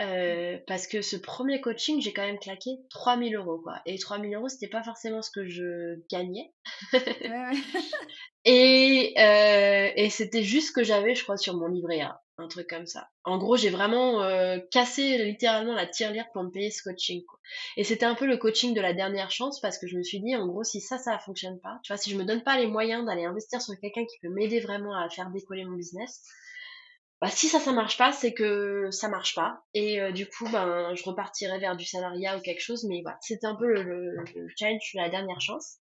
[0.00, 3.80] Euh, parce que ce premier coaching, j'ai quand même claqué 3000 euros, quoi.
[3.86, 6.52] Et 3000 euros, c'était pas forcément ce que je gagnais.
[8.44, 12.48] et euh, et c'était juste ce que j'avais, je crois, sur mon livret A un
[12.48, 13.08] truc comme ça.
[13.24, 17.22] En gros, j'ai vraiment euh, cassé littéralement la tirelire pour me payer ce coaching.
[17.26, 17.38] Quoi.
[17.76, 20.20] Et c'était un peu le coaching de la dernière chance parce que je me suis
[20.20, 22.58] dit, en gros, si ça, ça fonctionne pas, tu vois, si je me donne pas
[22.58, 26.22] les moyens d'aller investir sur quelqu'un qui peut m'aider vraiment à faire décoller mon business,
[27.22, 29.62] bah si ça, ça marche pas, c'est que ça marche pas.
[29.74, 32.84] Et euh, du coup, ben, je repartirai vers du salariat ou quelque chose.
[32.88, 35.78] Mais voilà, c'était un peu le, le, le challenge la dernière chance.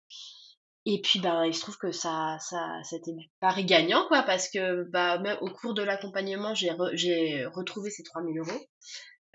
[0.86, 4.84] Et puis, ben, il se trouve que ça, ça, c'était pari gagnant, quoi, parce que,
[4.92, 8.62] bah, même au cours de l'accompagnement, j'ai, j'ai retrouvé ces 3000 euros.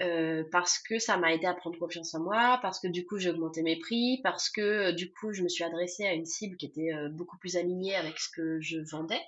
[0.01, 3.19] Euh, parce que ça m'a aidé à prendre confiance en moi, parce que du coup
[3.19, 6.25] j'ai augmenté mes prix, parce que euh, du coup je me suis adressée à une
[6.25, 9.21] cible qui était euh, beaucoup plus alignée avec ce que je vendais,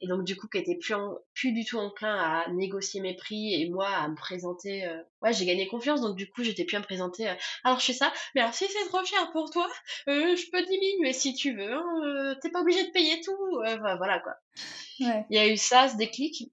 [0.00, 0.94] et donc du coup qui était plus,
[1.34, 4.88] plus du tout enclin à négocier mes prix et moi à me présenter.
[5.20, 7.28] ouais, j'ai gagné confiance, donc du coup j'étais plus à me présenter.
[7.64, 9.68] alors je fais ça, mais alors si c'est trop cher pour toi,
[10.06, 11.74] je peux diminuer si tu veux.
[11.74, 13.36] Hein, T'es pas obligé de payer tout.
[13.60, 14.34] voilà quoi.
[14.98, 16.50] Il y a eu ça, ce déclic.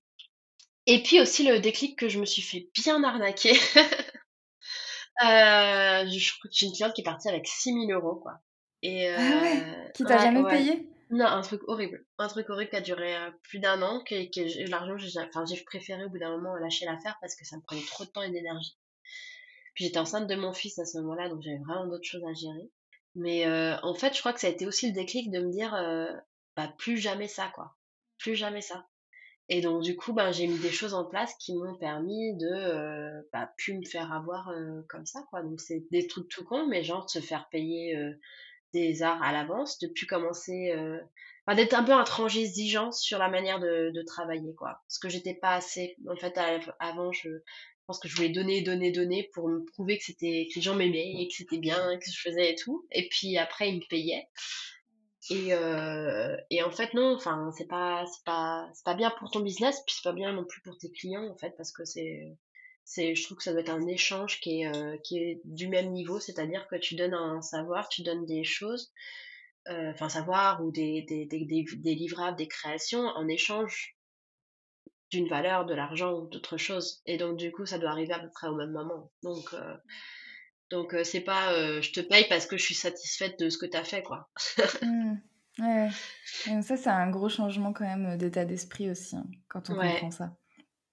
[0.85, 3.53] Et puis aussi le déclic que je me suis fait bien arnaquer.
[5.21, 8.39] Euh, je crois que j'ai une cliente qui est partie avec 6000 euros, quoi.
[8.81, 9.61] Et, ah ouais?
[9.63, 10.89] Euh, Qui t'a jamais payé?
[11.11, 12.03] Non, un truc horrible.
[12.17, 15.63] Un truc horrible qui a duré euh, plus d'un an, que, l'argent, j'ai enfin, j'ai
[15.63, 18.23] préféré au bout d'un moment lâcher l'affaire parce que ça me prenait trop de temps
[18.23, 18.75] et d'énergie.
[19.75, 22.33] Puis j'étais enceinte de mon fils à ce moment-là, donc j'avais vraiment d'autres choses à
[22.33, 22.69] gérer.
[23.15, 23.47] Mais
[23.83, 25.71] en fait, je crois que ça a été aussi le déclic de me dire,
[26.55, 27.75] bah, plus jamais ça, quoi.
[28.17, 28.87] Plus jamais ça.
[29.49, 32.47] Et donc, du coup, ben, j'ai mis des choses en place qui m'ont permis de
[32.47, 35.41] euh, bah, plus me faire avoir euh, comme ça, quoi.
[35.43, 38.13] Donc, c'est des trucs tout cons, mais genre de se faire payer euh,
[38.73, 40.97] des arts à l'avance, de plus commencer, euh,
[41.55, 44.79] d'être un peu intransigeant sur la manière de, de travailler, quoi.
[44.87, 46.39] Parce que j'étais pas assez, en fait,
[46.79, 47.29] avant, je,
[47.85, 50.75] pense que je voulais donner, donner, donner pour me prouver que c'était, que les gens
[50.75, 52.87] m'aimaient et que c'était bien, que je faisais et tout.
[52.91, 54.27] Et puis après, ils me payaient.
[55.29, 59.31] Et, euh, et en fait, non, enfin, c'est pas, c'est pas, c'est pas bien pour
[59.31, 61.85] ton business, puis c'est pas bien non plus pour tes clients, en fait, parce que
[61.85, 62.37] c'est,
[62.83, 65.69] c'est, je trouve que ça doit être un échange qui est, euh, qui est du
[65.69, 68.91] même niveau, c'est-à-dire que tu donnes un savoir, tu donnes des choses,
[69.69, 73.95] euh, enfin, savoir ou des, des, des, des, livrables, des créations en échange
[75.09, 77.01] d'une valeur, de l'argent ou d'autre chose.
[77.05, 79.11] Et donc, du coup, ça doit arriver à peu près au même moment.
[79.21, 79.55] Donc,
[80.73, 83.77] donc c'est pas je te paye parce que je suis satisfaite de ce que tu
[83.77, 84.29] as fait quoi.
[84.81, 85.15] Mmh.
[85.59, 85.89] Ouais.
[86.63, 90.35] ça c'est un gros changement quand même d'état d'esprit aussi hein, quand on comprend ça.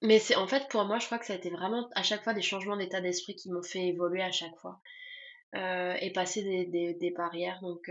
[0.02, 2.22] Mais c'est en fait pour moi je crois que ça a été vraiment à chaque
[2.22, 4.80] fois des changements d'état d'esprit qui m'ont fait évoluer à chaque fois
[5.54, 7.90] et passer des, des, des barrières donc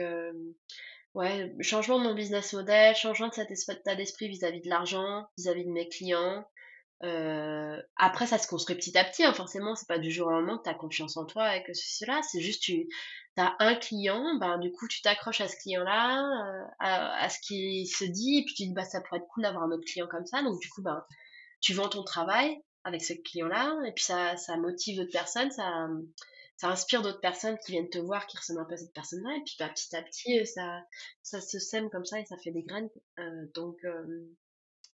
[1.15, 5.65] ouais changement de mon business model changement de cet état d'esprit vis-à-vis de l'argent vis-à-vis
[5.65, 6.45] de mes clients
[7.03, 9.23] euh, après, ça se construit petit à petit.
[9.23, 11.63] Hein, forcément, c'est pas du jour au lendemain que tu as confiance en toi et
[11.63, 12.21] que ceci, là.
[12.23, 12.88] C'est juste, tu
[13.38, 17.88] as un client, ben, du coup, tu t'accroches à ce client-là, euh, à, ce qui
[17.88, 20.07] se dit, et puis tu dis, bah, ça pourrait être cool d'avoir un autre client
[20.07, 20.43] comme ça.
[20.43, 21.05] Donc, du coup, ben,
[21.62, 25.88] tu vends ton travail avec ce client-là, et puis ça, ça motive d'autres personnes, ça,
[26.57, 29.35] ça inspire d'autres personnes qui viennent te voir, qui ressemblent un peu à cette personne-là,
[29.38, 30.81] et puis bah, petit à petit, ça,
[31.23, 32.89] ça se sème comme ça et ça fait des graines.
[33.19, 34.25] Euh, donc, euh,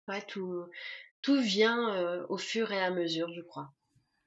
[0.08, 0.66] ouais, tout,
[1.26, 3.74] tout vient euh, au fur et à mesure, je crois.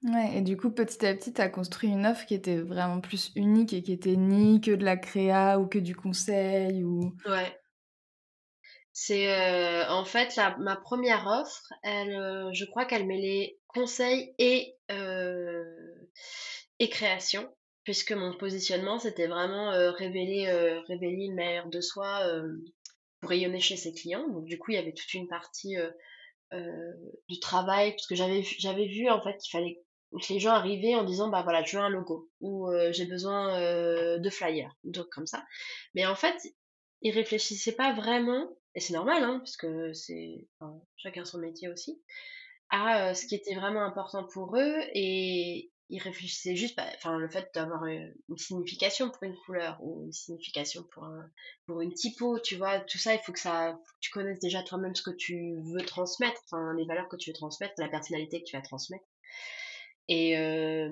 [0.02, 3.00] Ouais, et du coup, petit à petit, tu as construit une offre qui était vraiment
[3.00, 7.14] plus unique et qui était ni que de la créa ou que du conseil ou...
[7.24, 7.56] Ouais.
[8.92, 14.34] C'est euh, en fait la, ma première offre, elle, euh, je crois qu'elle mêlait conseil
[14.38, 14.74] et,
[16.80, 17.48] et création,
[17.84, 20.50] puisque mon positionnement, c'était vraiment révéler,
[20.88, 22.28] révéler une de soi
[23.20, 24.26] pour rayonner chez ses clients.
[24.26, 25.76] Donc du coup, il y avait toute une partie
[27.28, 29.82] du travail parce que j'avais j'avais vu en fait qu'il fallait
[30.12, 33.58] que les gens arrivaient en disant bah voilà je veux un logo ou j'ai besoin
[34.18, 35.44] de flyers donc comme ça.
[35.94, 36.36] Mais en fait
[37.02, 40.48] ils réfléchissaient pas vraiment et c'est normal hein parce que c'est
[40.96, 42.00] chacun son métier aussi
[42.70, 47.50] à ce qui était vraiment important pour eux et ils réfléchissaient juste, enfin, le fait
[47.54, 51.30] d'avoir une, signification pour une couleur ou une signification pour un,
[51.66, 54.94] pour une typo, tu vois, tout ça, il faut que ça, tu connaisses déjà toi-même
[54.94, 58.44] ce que tu veux transmettre, enfin, les valeurs que tu veux transmettre, la personnalité que
[58.44, 59.06] tu vas transmettre.
[60.08, 60.90] Et, euh,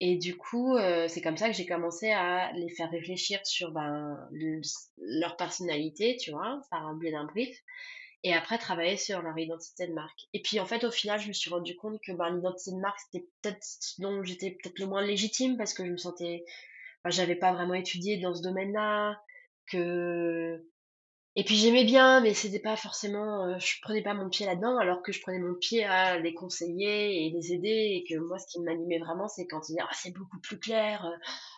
[0.00, 3.70] et du coup, euh, c'est comme ça que j'ai commencé à les faire réfléchir sur
[3.70, 4.18] ben,
[4.98, 7.56] leur personnalité, tu vois, par un biais d'un brief
[8.24, 10.20] et après travailler sur leur identité de marque.
[10.32, 12.80] Et puis en fait au final je me suis rendu compte que ben, l'identité de
[12.80, 13.66] marque c'était peut-être
[13.98, 16.44] dont j'étais peut-être le moins légitime parce que je me sentais
[17.04, 19.20] ben, j'avais pas vraiment étudié dans ce domaine-là
[19.70, 20.66] que
[21.36, 24.78] et puis j'aimais bien mais c'était pas forcément euh, je prenais pas mon pied là-dedans
[24.78, 28.38] alors que je prenais mon pied à les conseiller et les aider et que moi
[28.38, 31.16] ce qui m'animait vraiment c'est quand ils disaient ah c'est beaucoup plus clair euh,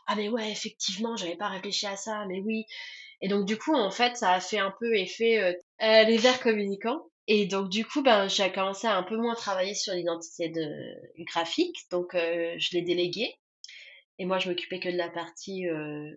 [0.09, 2.65] ah mais ouais effectivement j'avais pas réfléchi à ça mais oui
[3.23, 5.39] et donc du coup, en fait, ça a fait un peu effet
[5.83, 7.07] euh, euh, les verres communicants.
[7.29, 11.25] Et donc du coup, ben, j'ai commencé à un peu moins travailler sur l'identité de
[11.25, 13.35] graphique, donc euh, je l'ai délégué.
[14.19, 16.17] Et moi, je m'occupais que de la partie euh,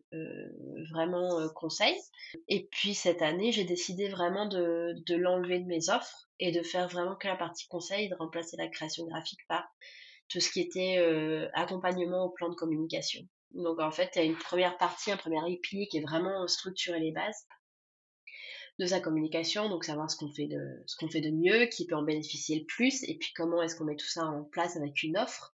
[0.93, 1.95] vraiment conseil.
[2.48, 6.62] Et puis cette année, j'ai décidé vraiment de, de l'enlever de mes offres et de
[6.62, 9.67] faire vraiment que la partie conseil, de remplacer la création graphique par
[10.30, 10.98] tout ce qui était
[11.54, 13.22] accompagnement au plan de communication.
[13.52, 16.48] Donc en fait, il y a une première partie, un premier pilier qui est vraiment
[16.48, 17.48] structurer les bases.
[18.79, 22.65] De sa communication, donc savoir ce qu'on fait de mieux, qui peut en bénéficier le
[22.65, 25.53] plus, et puis comment est-ce qu'on met tout ça en place avec une offre.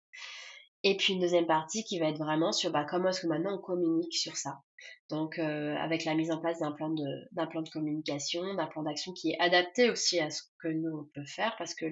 [0.82, 3.56] Et puis une deuxième partie qui va être vraiment sur bah, comment est-ce que maintenant
[3.56, 4.60] on communique sur ça.
[5.08, 9.30] Donc euh, avec la mise en place d'un plan de communication, d'un plan d'action qui
[9.30, 11.86] est adapté aussi à ce que nous on peut faire, parce que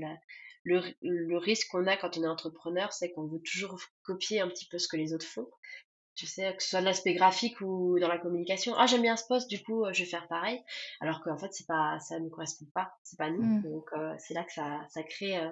[0.64, 4.48] le, le risque qu'on a quand on est entrepreneur, c'est qu'on veut toujours copier un
[4.48, 5.48] petit peu ce que les autres font
[6.14, 8.74] tu sais, que ce soit de l'aspect graphique ou dans la communication.
[8.76, 10.62] Ah, j'aime bien ce poste, du coup, euh, je vais faire pareil.
[11.00, 13.42] Alors qu'en fait, c'est pas, ça ne correspond pas, c'est pas nous.
[13.42, 13.62] Mm.
[13.62, 15.48] Donc, euh, c'est là que ça, ça crée, euh,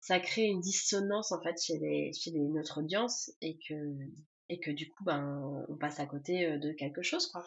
[0.00, 3.74] ça crée une dissonance, en fait, chez les, chez les, notre audience et que,
[4.48, 7.46] et que du coup, ben, on passe à côté de quelque chose, quoi.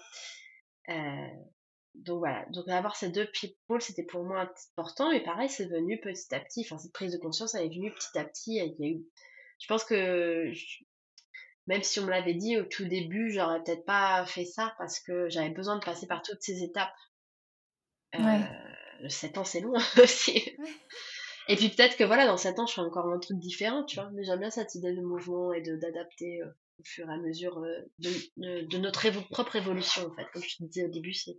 [1.94, 6.00] donc voilà, donc avoir ces deux people, c'était pour moi important, et pareil, c'est venu
[6.00, 8.76] petit à petit, enfin cette prise de conscience, elle est venue petit à petit, il
[8.80, 9.06] y a eu,
[9.60, 10.52] je pense que
[11.68, 15.00] même si on me l'avait dit au tout début, j'aurais peut-être pas fait ça parce
[15.00, 16.94] que j'avais besoin de passer par toutes ces étapes.
[18.16, 20.56] Euh, 7 ans, c'est long aussi.
[21.50, 23.96] Et puis peut-être que voilà, dans 7 ans, je ferai encore un truc différent, tu
[23.98, 24.10] vois.
[24.14, 26.48] Mais j'aime bien cette idée de mouvement et d'adapter euh,
[26.80, 30.26] au fur et à mesure euh, de, de, notre propre évolution, en fait.
[30.34, 31.38] Comme je te disais au début, c'est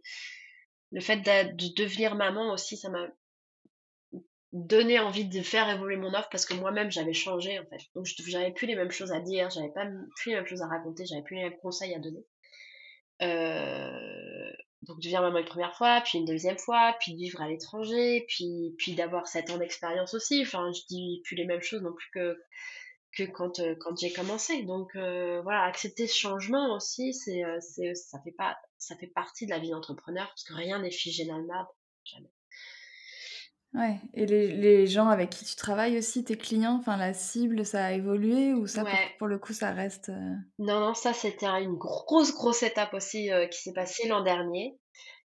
[0.92, 3.08] le fait de devenir maman aussi, ça m'a
[4.52, 7.84] donner envie de faire évoluer mon offre parce que moi-même j'avais changé en fait.
[7.94, 10.68] Donc j'avais plus les mêmes choses à dire, j'avais pas plus les mêmes choses à
[10.68, 12.24] raconter, j'avais plus les mêmes conseils à donner.
[13.20, 18.24] Euh, donc devenir maman une première fois, puis une deuxième fois, puis vivre à l'étranger,
[18.28, 20.40] puis puis d'avoir 7 ans d'expérience aussi.
[20.42, 22.40] Enfin, je dis plus les mêmes choses non plus que
[23.16, 24.62] que quand euh, quand j'ai commencé.
[24.62, 29.44] Donc euh, voilà, accepter ce changement aussi, c'est c'est ça fait pas ça fait partie
[29.46, 32.30] de la vie d'entrepreneur parce que rien n'est figé dans le marbre, jamais.
[33.74, 37.66] Ouais, et les, les, gens avec qui tu travailles aussi, tes clients, enfin la cible,
[37.66, 38.82] ça a évolué ou ça,
[39.18, 40.08] pour, le coup, ça reste...
[40.08, 44.22] Euh non, non, ça c'était une grosse, grosse étape aussi euh, qui s'est passée l'an
[44.22, 44.78] dernier.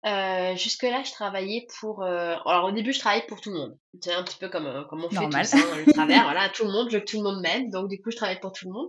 [0.07, 2.03] Euh, jusque-là, je travaillais pour...
[2.05, 3.79] Alors au début, je travaillais pour tout le monde.
[4.01, 6.65] C'est un petit peu comme, comme on fait tout ça, hein, le travers, voilà, tout
[6.65, 8.53] le monde, je veux que tout le monde m'aide, donc du coup, je travaillais pour
[8.53, 8.89] tout le monde.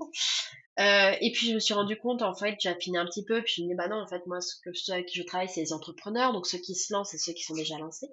[1.20, 3.56] et puis je me suis rendu compte, en fait, j'ai affiné un petit peu, puis
[3.58, 5.50] je me dis, bah non, en fait, moi, ce que, ceux avec qui je travaille,
[5.50, 8.08] c'est les entrepreneurs, donc ceux qui se lancent et ceux qui sont déjà lancés.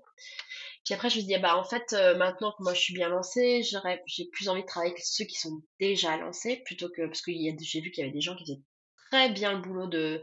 [0.85, 3.09] Puis après, je me dis, bah, en fait, euh, maintenant que moi je suis bien
[3.09, 3.63] lancée,
[4.07, 7.33] j'ai plus envie de travailler avec ceux qui sont déjà lancés, plutôt que, parce que
[7.33, 8.63] j'ai vu qu'il y avait des gens qui faisaient
[9.11, 10.23] très bien le boulot de,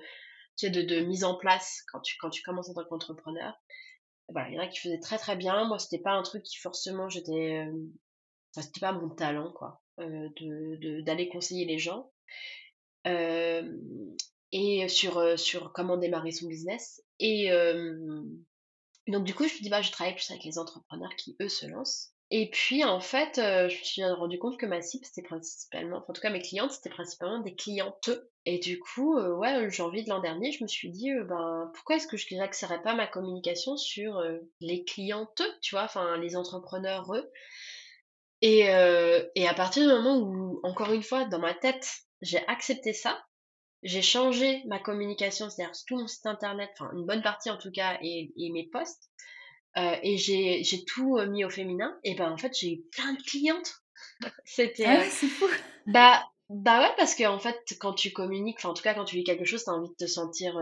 [0.64, 3.54] de, mise en place quand tu, quand tu commences en tant qu'entrepreneur.
[4.30, 5.66] Voilà, il y en a qui faisaient très très bien.
[5.66, 7.72] Moi, c'était pas un truc qui forcément j'étais, euh,
[8.52, 10.30] c'était pas mon talent, quoi, euh,
[11.04, 12.12] d'aller conseiller les gens.
[13.06, 13.78] Euh,
[14.52, 17.02] et sur, sur comment démarrer son business.
[17.20, 17.50] Et,
[19.08, 21.50] donc du coup, je me dis, bah, je travaille plus avec les entrepreneurs qui, eux,
[21.50, 22.14] se lancent.
[22.30, 26.04] Et puis, en fait, euh, je me suis rendu compte que ma cible, c'était principalement,
[26.06, 28.10] en tout cas mes clientes, c'était principalement des clientes.
[28.46, 31.72] Et du coup, euh, ouais, janvier de l'an dernier, je me suis dit, euh, ben,
[31.74, 34.22] pourquoi est-ce que je n'axerais pas ma communication sur
[34.60, 37.32] les clientes, tu vois, enfin, les entrepreneurs, eux?
[38.42, 38.66] Et,
[39.36, 41.88] et à partir du moment où, encore une fois, dans ma tête,
[42.22, 43.18] j'ai accepté ça,
[43.84, 47.72] j'ai changé ma communication, c'est-à-dire tout mon site internet, enfin une bonne partie en tout
[47.72, 49.10] cas, et, et mes posts,
[49.78, 53.14] euh, et j'ai, tout euh, mis au féminin, et ben en fait j'ai eu plein
[53.14, 53.76] de clientes.
[54.46, 54.86] C'était.
[54.86, 55.46] Ah ouais, euh, c'est fou.
[55.86, 59.06] Bah, bah ouais, parce que en fait, quand tu communiques, enfin en tout cas quand
[59.06, 60.56] tu lis quelque chose, t'as envie de te sentir.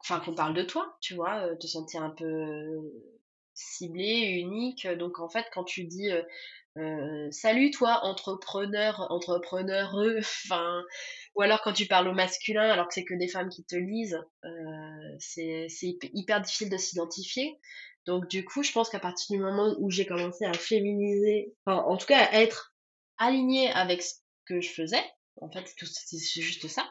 [0.00, 2.24] Enfin, qu'on parle de toi, tu vois, te sentir un peu
[3.54, 4.86] ciblé, unique.
[4.86, 6.08] Donc en fait, quand tu dis
[6.76, 10.84] euh, salut toi entrepreneur entrepreneureux enfin
[11.34, 13.76] ou alors quand tu parles au masculin alors que c'est que des femmes qui te
[13.76, 15.68] lisent euh, c'est
[16.12, 17.58] hyper difficile de s'identifier.
[18.06, 21.82] Donc du coup je pense qu'à partir du moment où j'ai commencé à féminiser enfin
[21.82, 22.74] en tout cas à être
[23.18, 25.02] alignée avec ce que je faisais
[25.40, 26.86] en fait c'est juste ça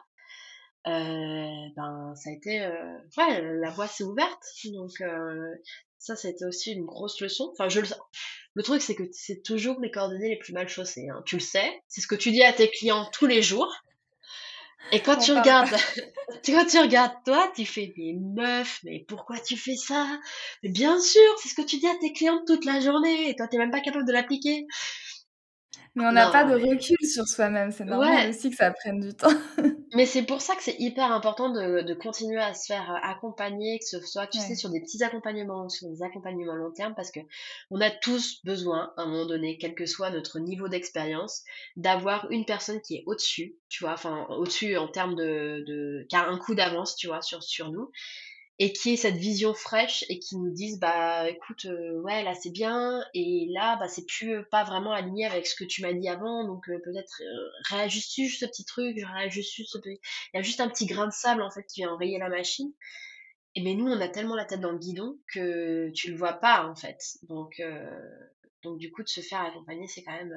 [0.86, 4.42] euh, ben ça a été euh, ouais la voie s'est ouverte.
[4.72, 5.02] Donc
[6.06, 7.50] ça c'était aussi une grosse leçon.
[7.52, 7.86] Enfin je le
[8.54, 11.22] le truc c'est que c'est toujours les coordonnées les plus mal chaussées hein.
[11.26, 11.82] tu le sais.
[11.88, 13.74] C'est ce que tu dis à tes clients tous les jours.
[14.92, 15.68] Et quand tu regardes
[16.46, 20.06] quand tu regardes toi tu fais des meufs mais pourquoi tu fais ça?
[20.62, 23.28] Mais bien sûr c'est ce que tu dis à tes clients toute la journée.
[23.28, 24.64] Et toi t'es même pas capable de l'appliquer
[25.96, 29.14] mais on n'a pas de recul sur soi-même, c'est normal aussi que ça prenne du
[29.14, 29.28] temps.
[29.94, 32.98] mais c'est pour ça que c'est hyper important de, de, continuer à se faire euh,
[33.02, 36.56] accompagner, que ce soit, tu sais, sur des petits accompagnements ou sur des accompagnements à
[36.56, 37.20] long terme, parce que
[37.70, 41.44] on a tous besoin, à un moment donné, quel que soit notre niveau d'expérience,
[41.76, 46.16] d'avoir une personne qui est au-dessus, tu vois, enfin, au-dessus en termes de, de, qui
[46.16, 47.90] a un coup d'avance, tu vois, sur, sur nous,
[48.58, 52.34] et qui est cette vision fraîche et qui nous disent bah écoute euh, ouais là
[52.34, 55.82] c'est bien et là bah c'est plus euh, pas vraiment aligné avec ce que tu
[55.82, 57.22] m'as dit avant donc euh, peut-être
[57.68, 60.00] réajuste juste ce petit truc réajuste ce petit...
[60.32, 62.30] il y a juste un petit grain de sable en fait qui vient enrayer la
[62.30, 62.72] machine
[63.54, 66.34] Et mais nous, on a tellement la tête dans le guidon que tu le vois
[66.34, 67.00] pas en fait.
[67.22, 67.62] Donc,
[68.62, 70.34] donc du coup, de se faire accompagner, c'est quand même,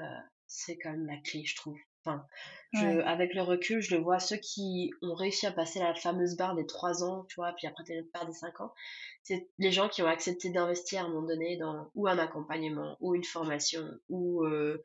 [0.47, 1.77] c'est quand même la clé, je trouve.
[2.05, 2.25] Enfin,
[2.73, 6.37] je, avec le recul, je le vois, ceux qui ont réussi à passer la fameuse
[6.37, 8.73] barre des 3 ans, tu vois, puis après la barre des 5 ans,
[9.23, 12.95] c'est les gens qui ont accepté d'investir à un moment donné dans ou un accompagnement,
[13.01, 14.81] ou une formation, ou euh,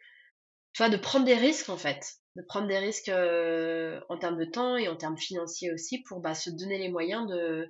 [0.72, 2.04] tu vois, de prendre des risques en fait,
[2.36, 6.20] de prendre des risques euh, en termes de temps et en termes financiers aussi pour
[6.20, 7.68] bah, se donner les moyens de,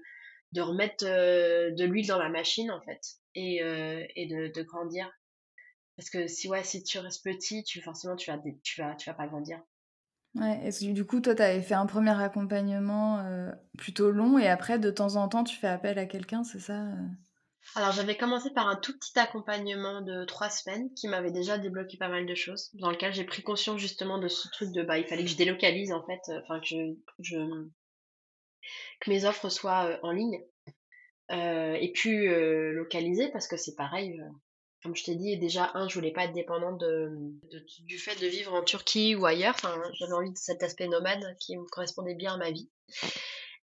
[0.53, 3.01] de remettre euh, de l'huile dans la machine en fait
[3.35, 5.11] et, et de, de grandir
[5.97, 9.09] parce que si, ouais, si tu restes petit, tu, forcément, tu vas, tu vas, tu
[9.09, 9.61] vas pas grandir.
[10.35, 14.37] Ouais, est-ce que du coup, toi, tu avais fait un premier accompagnement euh, plutôt long
[14.39, 16.97] et après, de temps en temps, tu fais appel à quelqu'un, c'est ça euh?
[17.77, 21.97] Alors, j'avais commencé par un tout petit accompagnement de trois semaines qui m'avait déjà débloqué
[21.97, 24.99] pas mal de choses, dans lequel j'ai pris conscience justement de ce truc de bah,
[24.99, 27.39] il fallait que je délocalise en fait, euh, enfin, que, je,
[29.01, 30.43] que mes offres soient en ligne
[31.31, 32.29] et puis
[32.75, 34.21] localisées parce que c'est pareil
[34.85, 36.85] comme je t'ai dit, déjà, un, je voulais pas être dépendante
[37.81, 39.57] du fait de vivre en Turquie ou ailleurs.
[39.95, 42.69] J'avais envie de cet aspect nomade qui me correspondait bien à ma vie.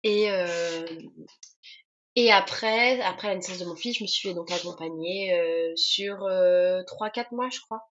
[0.03, 0.85] Et, euh,
[2.31, 6.23] après, après la naissance de mon fils, je me suis donc accompagnée euh, sur 3-4
[6.27, 7.89] euh, mois, je crois,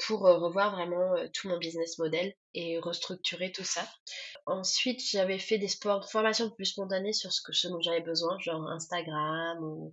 [0.00, 3.86] pour revoir vraiment tout mon business model et restructurer tout ça.
[4.46, 9.62] Ensuite, j'avais fait des sports, formations plus spontanées sur ce dont j'avais besoin, genre Instagram
[9.62, 9.92] ou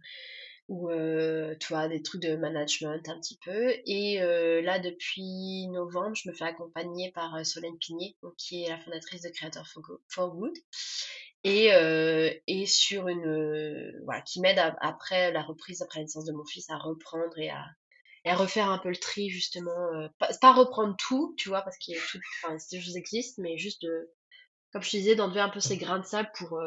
[0.70, 1.56] ou euh,
[1.90, 4.20] des trucs de management un petit peu et
[4.62, 9.30] là depuis novembre je me fais accompagner par Solène Pigné qui est la fondatrice de
[9.30, 9.66] Creator
[10.08, 10.54] for Good
[11.44, 11.70] et,
[12.48, 16.70] et sur une voilà qui m'aide après la reprise après la naissance de mon fils
[16.70, 17.66] à reprendre et à,
[18.26, 21.98] et refaire un peu le tri justement pas, reprendre tout tu vois parce qu'il y
[21.98, 24.12] a tout enfin ces choses existent mais juste de
[24.72, 26.62] comme je disais d'enlever un peu ces grains de sable pour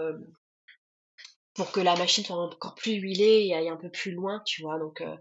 [1.54, 4.62] pour que la machine soit encore plus huilée et aille un peu plus loin, tu
[4.62, 4.78] vois.
[4.78, 5.16] Donc, euh,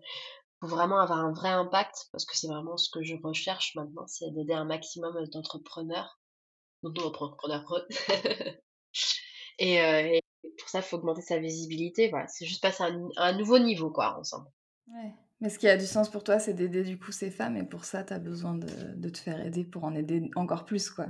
[0.61, 4.05] faut vraiment avoir un vrai impact parce que c'est vraiment ce que je recherche maintenant,
[4.07, 6.19] c'est d'aider un maximum d'entrepreneurs,
[6.83, 7.85] d'entrepreneurs.
[9.59, 10.21] et, euh, et
[10.59, 12.09] pour ça, il faut augmenter sa visibilité.
[12.09, 14.47] Voilà, c'est juste passer à un, nouveau niveau, quoi, ensemble.
[14.87, 15.11] Ouais.
[15.39, 17.63] Mais ce qui a du sens pour toi, c'est d'aider du coup ces femmes, et
[17.63, 20.91] pour ça, tu as besoin de, de, te faire aider pour en aider encore plus,
[20.91, 21.07] quoi.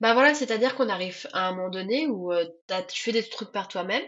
[0.00, 2.44] Bah voilà, c'est-à-dire qu'on arrive à un moment donné où euh,
[2.88, 4.04] tu fais des trucs par toi-même,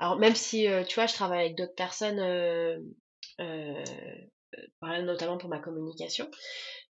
[0.00, 2.78] alors même si, euh, tu vois, je travaille avec d'autres personnes, euh,
[3.40, 3.84] euh,
[5.02, 6.30] notamment pour ma communication,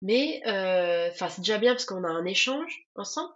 [0.02, 0.42] mais
[1.12, 3.34] enfin c'est déjà bien parce qu'on a un échange ensemble,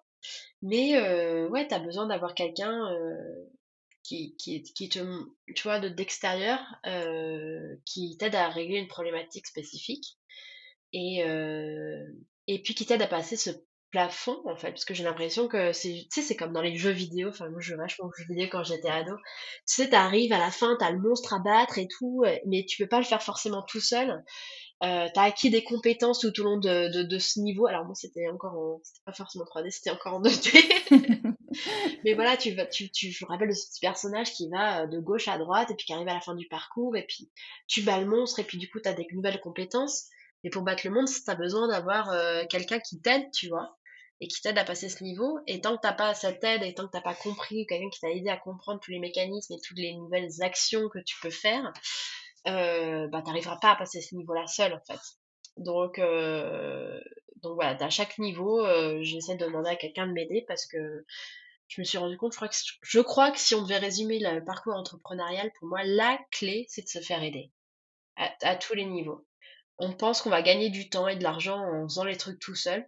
[0.62, 0.99] mais
[1.47, 2.89] ouais, tu as besoin d'avoir quelqu'un
[4.03, 4.99] qui, qui, qui te,
[5.55, 6.60] tu vois, d'extérieur,
[7.86, 10.18] qui t'aide à régler une problématique spécifique
[10.91, 11.20] et,
[12.47, 13.51] et puis qui t'aide à passer ce
[13.92, 16.76] plafond en fait parce que j'ai l'impression que c'est tu sais c'est comme dans les
[16.76, 19.16] jeux vidéo enfin moi je jouais vachement aux jeux vidéo quand j'étais ado.
[19.68, 22.66] Tu sais t'arrives à la fin t'as le monstre à battre et tout euh, mais
[22.68, 24.24] tu peux pas le faire forcément tout seul.
[24.82, 27.68] Euh, t'as acquis des compétences tout au long de, de, de ce niveau.
[27.68, 31.36] Alors moi c'était encore en c'était pas forcément 3D c'était encore en 2D
[32.06, 34.84] mais voilà tu vas tu, tu je me rappelle de ce petit personnage qui va
[34.84, 37.06] euh, de gauche à droite et puis qui arrive à la fin du parcours et
[37.08, 37.30] puis
[37.68, 40.10] tu bats le monstre et puis du coup t'as des nouvelles compétences.
[40.44, 43.78] Et pour battre le monde, t'as besoin d'avoir euh, quelqu'un qui t'aide, tu vois
[44.22, 45.39] et qui t'aide à passer ce niveau.
[45.47, 47.99] Et tant que t'as pas cette aide et tant que t'as pas compris, quelqu'un qui
[47.99, 51.30] t'a aidé à comprendre tous les mécanismes et toutes les nouvelles actions que tu peux
[51.30, 51.72] faire,
[52.47, 54.99] euh, bah t'arriveras pas à passer ce niveau-là seul en fait.
[55.57, 56.99] Donc euh,
[57.41, 61.05] donc voilà, à chaque niveau, euh, j'essaie de demander à quelqu'un de m'aider parce que
[61.67, 64.20] je me suis rendu compte, je crois, que, je crois que si on devait résumer
[64.20, 67.51] le parcours entrepreneurial, pour moi, la clé, c'est de se faire aider
[68.17, 69.26] à, à tous les niveaux.
[69.78, 72.55] On pense qu'on va gagner du temps et de l'argent en faisant les trucs tout
[72.55, 72.86] seul.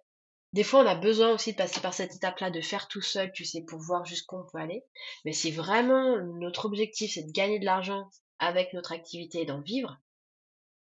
[0.54, 3.32] Des fois, on a besoin aussi de passer par cette étape-là, de faire tout seul,
[3.32, 4.84] tu sais, pour voir jusqu'où on peut aller.
[5.24, 9.62] Mais si vraiment notre objectif, c'est de gagner de l'argent avec notre activité et d'en
[9.62, 9.97] vivre,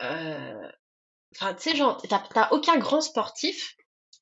[0.03, 0.71] euh,
[1.35, 3.77] enfin, tu sais, genre, t'as aucun grand sportif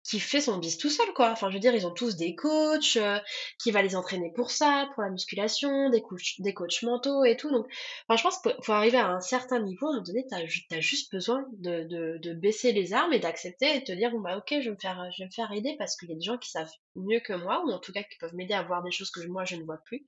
[0.07, 1.31] qui fait son bis tout seul, quoi.
[1.31, 3.19] Enfin, je veux dire, ils ont tous des coachs euh,
[3.59, 7.37] qui va les entraîner pour ça, pour la musculation, des, coachs, des coachs mentaux et
[7.37, 7.51] tout.
[7.51, 7.67] Donc,
[8.09, 10.39] enfin, je pense qu'il faut arriver à un certain niveau, à un moment donné, t'as
[10.39, 14.21] as juste besoin de, de, baisser les armes et d'accepter et de te dire, bon,
[14.21, 16.21] bah, ok, je vais me faire, je me faire aider parce qu'il y a des
[16.21, 18.83] gens qui savent mieux que moi, ou en tout cas qui peuvent m'aider à voir
[18.83, 20.07] des choses que moi, je ne vois plus.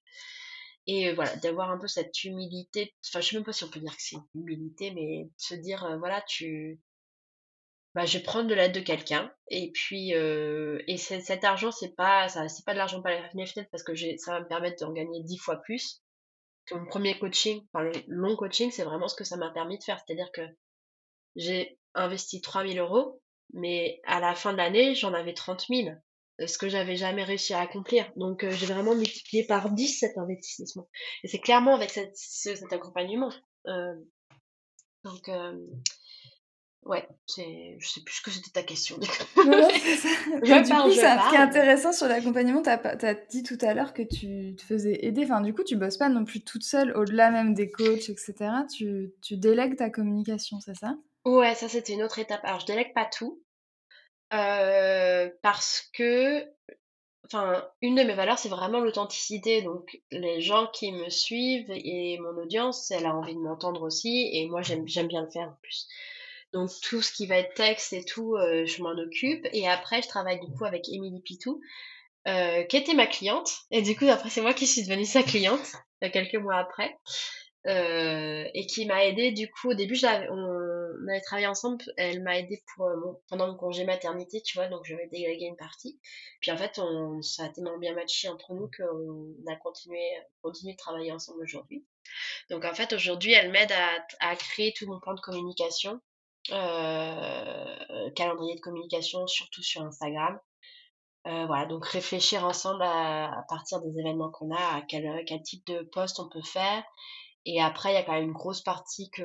[0.87, 3.69] Et euh, voilà, d'avoir un peu cette humilité, enfin, je sais même pas si on
[3.69, 6.81] peut dire que c'est une humilité, mais de se dire, euh, voilà, tu,
[7.95, 11.95] bah, je vais prendre de l'aide de quelqu'un et puis euh, et cet argent c'est
[11.95, 14.85] pas ça c'est pas de l'argent par les fenêtres parce que ça va me permettre
[14.85, 16.03] d'en gagner dix fois plus
[16.71, 19.85] mon premier coaching enfin le long coaching c'est vraiment ce que ça m'a permis de
[19.85, 20.43] faire c'est à dire que
[21.35, 23.23] j'ai investi 3000 euros
[23.55, 25.89] mais à la fin de l'année j'en avais 30 000
[26.47, 28.09] ce que j'avais jamais réussi à accomplir.
[28.15, 30.89] Donc, j'ai vraiment multiplié par 10 cet investissement.
[31.25, 33.33] Et c'est clairement avec cette, cet accompagnement.
[33.67, 35.29] donc,
[36.85, 38.97] Ouais, c'est, je sais plus ce que c'était ta question.
[38.97, 39.19] Ouais, ça.
[40.43, 44.03] je coup, ce qui est intéressant sur l'accompagnement, tu as, dit tout à l'heure que
[44.03, 45.25] tu te faisais aider.
[45.25, 48.35] Enfin, du coup, tu bosses pas non plus toute seule, au-delà même des coachs, etc.
[48.75, 50.95] Tu, tu délègues ta communication, c'est ça?
[51.27, 52.41] Ouais, ça c'était une autre étape.
[52.45, 53.43] Alors, je délègue pas tout.
[54.33, 56.45] Euh, parce que,
[57.27, 59.61] enfin, une de mes valeurs, c'est vraiment l'authenticité.
[59.61, 64.31] Donc, les gens qui me suivent et mon audience, elle a envie de m'entendre aussi.
[64.33, 65.87] Et moi, j'aime bien le faire en plus.
[66.53, 69.47] Donc tout ce qui va être texte et tout, euh, je m'en occupe.
[69.53, 71.61] Et après, je travaille du coup avec Émilie Pitou,
[72.27, 73.51] euh, qui était ma cliente.
[73.71, 76.97] Et du coup, après, c'est moi qui suis devenue sa cliente, euh, quelques mois après.
[77.67, 79.99] et qui m'a aidé du coup au début
[80.31, 82.89] on, avait travaillé ensemble elle m'a aidé pour
[83.29, 86.01] pendant mon congé maternité tu vois donc je vais déléguer une partie
[86.41, 90.01] puis en fait on, ça a tellement bien matché entre nous qu'on a continué
[90.41, 91.85] continué de travailler ensemble aujourd'hui
[92.49, 96.08] donc en fait aujourd'hui elle m'aide à, à créer tout mon plan de communication euh,
[98.15, 100.39] calendrier de communication, surtout sur Instagram.
[101.27, 105.83] Euh, voilà, donc réfléchir ensemble à, partir des événements qu'on a, à quel, type de
[105.93, 106.83] poste on peut faire.
[107.45, 109.23] Et après, il y a quand même une grosse partie que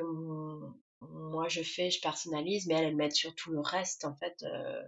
[1.00, 4.36] moi je fais, je personnalise, mais elle, elle met surtout le reste en fait.
[4.42, 4.82] Euh,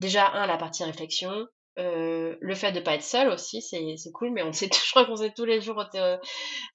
[0.00, 1.48] déjà, un, la partie réflexion,
[1.78, 5.06] euh, le fait de pas être seul aussi, c'est cool, mais on sait, je crois
[5.06, 6.18] qu'on sait tous les jours euh,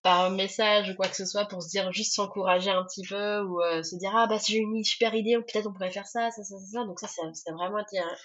[0.02, 3.42] par message ou quoi que ce soit pour se dire juste s'encourager un petit peu
[3.42, 6.32] ou euh, se dire ah bah j'ai une super idée, peut-être on pourrait faire ça,
[6.32, 6.84] ça, ça, ça.
[6.86, 8.16] Donc ça, c'est vraiment été un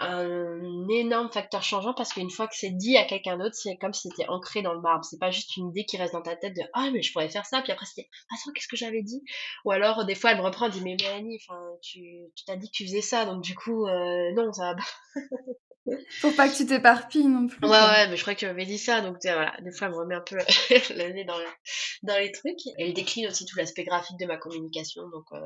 [0.00, 4.08] énorme facteur changeant parce qu'une fois que c'est dit à quelqu'un d'autre, c'est comme si
[4.08, 5.04] c'était ancré dans le marbre.
[5.04, 7.28] C'est pas juste une idée qui reste dans ta tête de ah mais je pourrais
[7.28, 9.22] faire ça, puis après c'était attends qu'est-ce que j'avais dit?
[9.64, 11.38] Ou alors des fois elle me reprend et dit mais Mélanie,
[11.82, 12.00] tu
[12.46, 15.20] t'as dit que tu faisais ça, donc du coup euh, non ça va
[16.20, 17.58] Pour pas que tu t'éparpilles non plus.
[17.66, 20.20] Ouais, ouais, mais je crois que ça, donc voilà, des fois, elle me remet un
[20.20, 20.36] peu
[20.96, 21.38] le nez dans,
[22.02, 22.58] dans les trucs.
[22.78, 25.40] Elle décline aussi tout l'aspect graphique de ma communication, donc euh,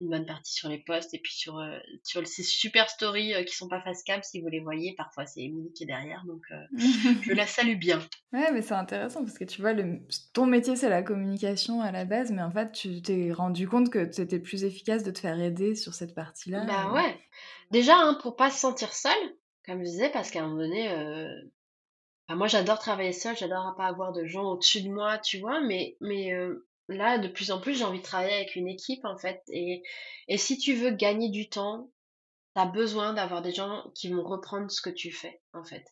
[0.00, 3.44] une bonne partie sur les posts et puis sur, euh, sur ces super stories euh,
[3.44, 6.24] qui sont pas face cam, si vous les voyez, parfois c'est Émilie qui est derrière,
[6.26, 6.42] donc
[7.22, 8.00] je la salue bien.
[8.32, 10.00] Ouais, mais c'est intéressant parce que tu vois, le...
[10.32, 13.90] ton métier c'est la communication à la base, mais en fait, tu t'es rendu compte
[13.90, 16.64] que c'était plus efficace de te faire aider sur cette partie-là.
[16.64, 17.20] Bah ouais.
[17.70, 19.12] Déjà, hein, pour pas se sentir seule,
[19.66, 21.42] comme je disais, parce qu'à un moment donné, euh,
[22.30, 25.96] moi j'adore travailler seule, j'adore pas avoir de gens au-dessus de moi, tu vois, mais,
[26.00, 29.16] mais euh, là, de plus en plus, j'ai envie de travailler avec une équipe, en
[29.16, 29.42] fait.
[29.48, 29.82] Et,
[30.28, 31.90] et si tu veux gagner du temps,
[32.54, 35.84] t'as besoin d'avoir des gens qui vont reprendre ce que tu fais, en fait.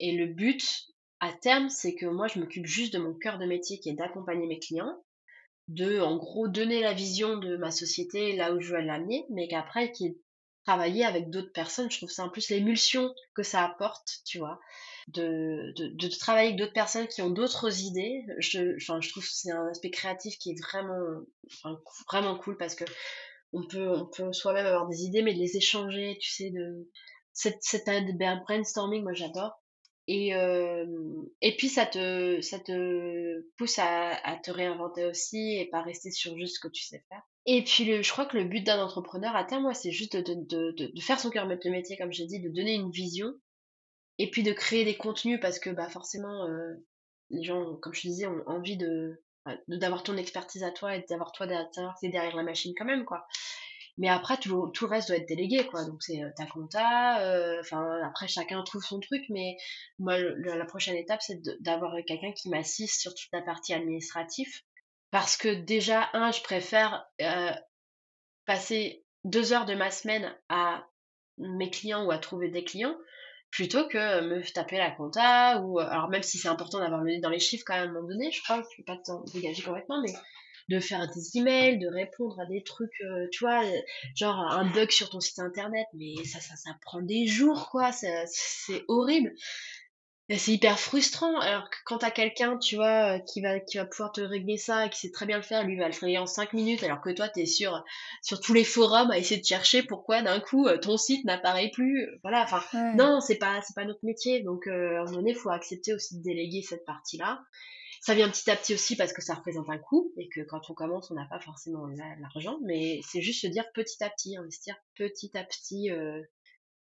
[0.00, 0.86] Et le but,
[1.20, 3.94] à terme, c'est que moi, je m'occupe juste de mon cœur de métier qui est
[3.94, 5.02] d'accompagner mes clients,
[5.68, 9.48] de, en gros, donner la vision de ma société là où je veux l'amener, mais
[9.48, 10.16] qu'après, qui
[10.68, 11.90] travailler avec d'autres personnes.
[11.90, 14.60] Je trouve ça en plus l'émulsion que ça apporte, tu vois,
[15.08, 18.22] de, de, travailler avec d'autres personnes qui ont d'autres idées.
[18.38, 21.22] Je, je trouve que c'est un aspect créatif qui est vraiment,
[22.10, 22.84] vraiment cool parce que
[23.54, 26.86] on peut, on peut soi-même avoir des idées, mais de les échanger, tu sais, de
[27.32, 27.88] cette, cette
[28.44, 29.62] brainstorming, moi j'adore.
[30.06, 30.84] Et, euh,
[31.40, 36.10] et puis ça te, ça te pousse à, à te réinventer aussi et pas rester
[36.10, 37.22] sur juste ce que tu sais faire.
[37.50, 40.14] Et puis, le, je crois que le but d'un entrepreneur à terme, moi, c'est juste
[40.14, 43.32] de, de, de, faire son cœur de métier, comme j'ai dit, de donner une vision,
[44.18, 46.74] et puis de créer des contenus, parce que bah, forcément, euh,
[47.30, 49.22] les gens, comme je disais, ont envie de
[49.66, 53.26] d'avoir ton expertise à toi et d'avoir toi derrière, derrière la machine quand même, quoi.
[53.96, 55.86] Mais après, tout, tout le reste doit être délégué, quoi.
[55.86, 59.56] Donc, c'est euh, ta compta, euh, enfin, après, chacun trouve son truc, mais
[59.98, 64.52] moi, la prochaine étape, c'est d'avoir quelqu'un qui m'assiste sur toute la partie administrative
[65.10, 67.52] parce que déjà, un, je préfère euh,
[68.46, 70.86] passer deux heures de ma semaine à
[71.38, 72.96] mes clients ou à trouver des clients
[73.50, 77.20] plutôt que me taper la compta ou alors même si c'est important d'avoir le nez
[77.20, 79.22] dans les chiffres quand même à un moment donné je crois je peux pas t'en
[79.32, 80.12] dégager complètement mais
[80.68, 83.62] de faire des emails de répondre à des trucs euh, tu vois
[84.14, 87.90] genre un bug sur ton site internet mais ça ça ça prend des jours quoi
[87.92, 89.32] c'est horrible
[90.36, 91.38] c'est hyper frustrant.
[91.40, 94.56] Alors que quand t'as quelqu'un, tu vois, euh, qui va, qui va pouvoir te régler
[94.58, 96.82] ça et qui sait très bien le faire, lui va le faire en 5 minutes,
[96.82, 97.82] alors que toi, t'es sur,
[98.22, 101.70] sur tous les forums à essayer de chercher pourquoi d'un coup euh, ton site n'apparaît
[101.72, 102.06] plus.
[102.22, 102.62] Voilà, enfin,
[102.94, 104.42] non, c'est pas, c'est pas notre métier.
[104.42, 107.40] Donc, euh, à un moment donné, faut accepter aussi de déléguer cette partie-là.
[108.00, 110.70] Ça vient petit à petit aussi parce que ça représente un coût et que quand
[110.70, 111.86] on commence, on n'a pas forcément
[112.20, 116.22] l'argent, mais c'est juste se dire petit à petit, investir petit à petit euh,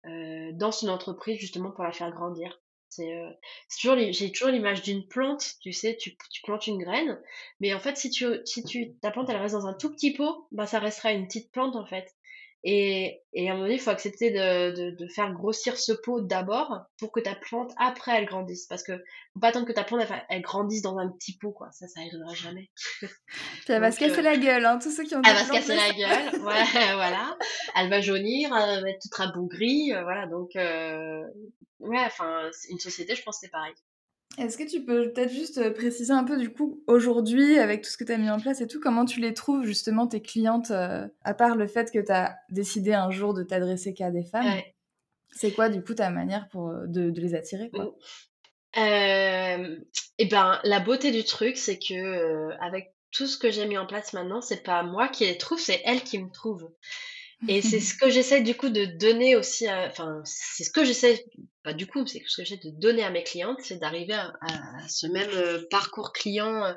[0.07, 2.61] euh, dans son entreprise justement pour la faire grandir.
[2.99, 3.31] Euh,
[3.67, 7.19] c'est toujours j'ai toujours l'image d'une plante, tu sais, tu, tu, plantes une graine,
[7.59, 10.13] mais en fait, si tu, si tu, ta plante, elle reste dans un tout petit
[10.13, 12.14] pot, bah, ça restera une petite plante, en fait.
[12.67, 15.91] Et, et à un moment donné, il faut accepter de, de, de faire grossir ce
[15.91, 18.65] pot d'abord pour que ta plante, après, elle grandisse.
[18.65, 18.97] Parce que
[19.35, 21.69] faut pas attendre que ta plante, elle, grandisse dans un petit pot, quoi.
[21.71, 22.71] Ça, ça arrivera jamais.
[23.01, 23.09] Puis
[23.67, 25.75] elle va se casser la gueule, hein, tous ceux qui ont Elle va se casser
[25.75, 26.63] la gueule, ouais,
[26.95, 27.37] voilà.
[27.75, 30.25] Elle va jaunir, elle va être toute rabougrie, euh, voilà.
[30.25, 31.21] Donc, euh,
[31.81, 33.75] ouais, enfin, une société, je pense, c'est pareil.
[34.37, 37.89] Est-ce que tu peux peut-être juste euh, préciser un peu du coup aujourd'hui avec tout
[37.89, 40.21] ce que tu as mis en place et tout, comment tu les trouves justement tes
[40.21, 44.11] clientes, euh, à part le fait que tu as décidé un jour de t'adresser qu'à
[44.11, 44.61] des femmes
[45.31, 47.95] C'est quoi du coup ta manière pour, euh, de, les attirer quoi?
[48.77, 49.79] Euh,
[50.17, 53.85] Et ben la beauté du truc c'est que avec tout ce que j'ai mis en
[53.85, 56.69] place maintenant, c'est pas moi qui les trouve, c'est elles qui me trouvent.
[57.47, 61.23] Et c'est ce que j'essaie du coup de donner aussi, enfin c'est ce que j'essaie,
[61.65, 64.87] pas du coup, c'est ce que j'essaie de donner à mes clientes, c'est d'arriver à,
[64.87, 66.73] ce même euh, parcours client euh,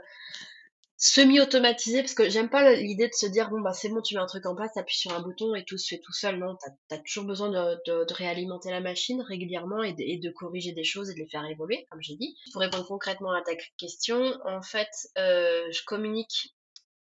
[0.97, 4.20] semi-automatisé, parce que j'aime pas l'idée de se dire bon bah c'est bon, tu mets
[4.22, 6.39] un truc en place, t'appuies sur un bouton et tout se fait tout seul.
[6.39, 6.57] Non,
[6.89, 10.84] t'as as toujours besoin de, réalimenter la machine régulièrement et de, et de, corriger des
[10.84, 12.34] choses et de les faire évoluer, comme j'ai dit.
[12.53, 16.55] Pour répondre concrètement à ta question, en fait, euh, je communique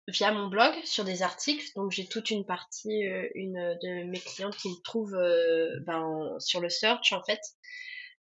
[0.09, 1.71] via mon blog sur des articles.
[1.77, 6.35] Donc j'ai toute une partie, euh, une de mes clientes qui me trouvent euh, ben,
[6.39, 7.41] sur le search en fait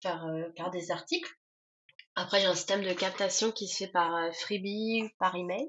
[0.01, 1.29] par, euh, par des articles.
[2.15, 5.67] Après j'ai un système de captation qui se fait par freebie, par email.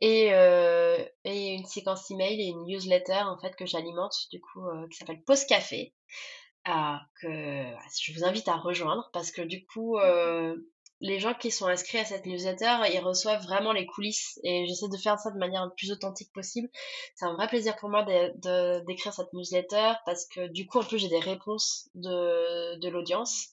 [0.00, 0.28] et,
[1.24, 5.22] et une séquence email et une newsletter en fait que j'alimente du coup qui s'appelle
[5.24, 5.92] Pause Café.
[6.64, 9.98] que je vous invite à rejoindre parce que du coup
[11.04, 14.40] les gens qui sont inscrits à cette newsletter, ils reçoivent vraiment les coulisses.
[14.42, 16.70] Et j'essaie de faire ça de manière le plus authentique possible.
[17.14, 20.98] C'est un vrai plaisir pour moi d'écrire cette newsletter parce que du coup, en plus,
[20.98, 23.48] j'ai des réponses de, de l'audience.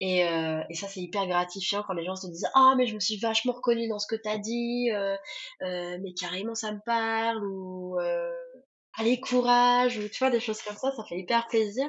[0.00, 2.94] Et, euh, et, ça, c'est hyper gratifiant quand les gens se disent Ah, mais je
[2.94, 5.14] me suis vachement reconnue dans ce que t'as dit, euh,
[5.60, 7.98] euh, mais carrément ça me parle, ou
[9.00, 11.88] allez, courage, ou tu vois, des choses comme ça, ça fait hyper plaisir.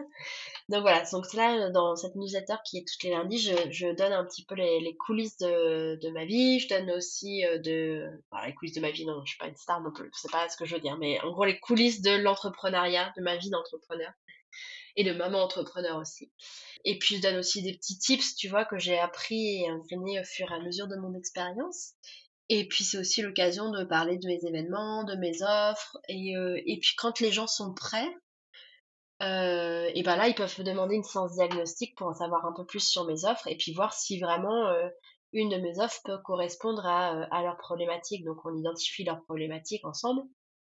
[0.70, 4.14] Donc voilà, donc là, dans cette newsletter qui est toutes les lundis, je, je donne
[4.14, 6.60] un petit peu les, les coulisses de, de, ma vie.
[6.60, 8.10] Je donne aussi euh, de.
[8.32, 10.32] Enfin, les coulisses de ma vie, non, je suis pas une star non plus, c'est
[10.32, 13.36] pas ce que je veux dire, mais en gros, les coulisses de l'entrepreneuriat, de ma
[13.36, 14.12] vie d'entrepreneur
[14.96, 16.32] et de maman entrepreneur aussi.
[16.86, 20.20] Et puis je donne aussi des petits tips, tu vois, que j'ai appris et ingrénés
[20.20, 21.94] au fur et à mesure de mon expérience.
[22.54, 25.98] Et puis c'est aussi l'occasion de parler de mes événements, de mes offres.
[26.10, 28.10] Et, euh, puis quand les gens sont prêts,
[29.24, 32.52] euh, et ben là, ils peuvent me demander une séance diagnostique pour en savoir un
[32.52, 34.90] peu plus sur mes offres et puis voir si vraiment euh,
[35.32, 38.26] une de mes offres peut correspondre à, à leur problématique.
[38.26, 40.24] Donc, on identifie leurs problématiques ensemble,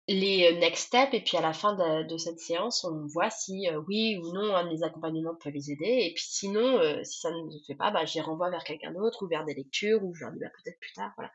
[0.07, 3.67] les next steps, et puis à la fin de, de cette séance, on voit si
[3.87, 6.07] oui ou non un des accompagnements peut les aider.
[6.07, 8.91] Et puis sinon, si ça ne se fait pas, bah, je les renvoie vers quelqu'un
[8.91, 11.11] d'autre ou vers des lectures ou je leur dis peut-être plus tard.
[11.15, 11.31] Voilà.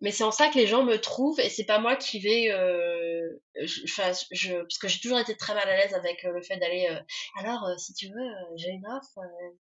[0.00, 2.50] Mais c'est en ça que les gens me trouvent et c'est pas moi qui vais,
[2.52, 6.56] euh, je, parce que j'ai toujours été très mal à l'aise avec euh, le fait
[6.56, 6.88] d'aller.
[6.90, 7.00] Euh,
[7.40, 9.18] alors, euh, si tu veux, j'ai une offre,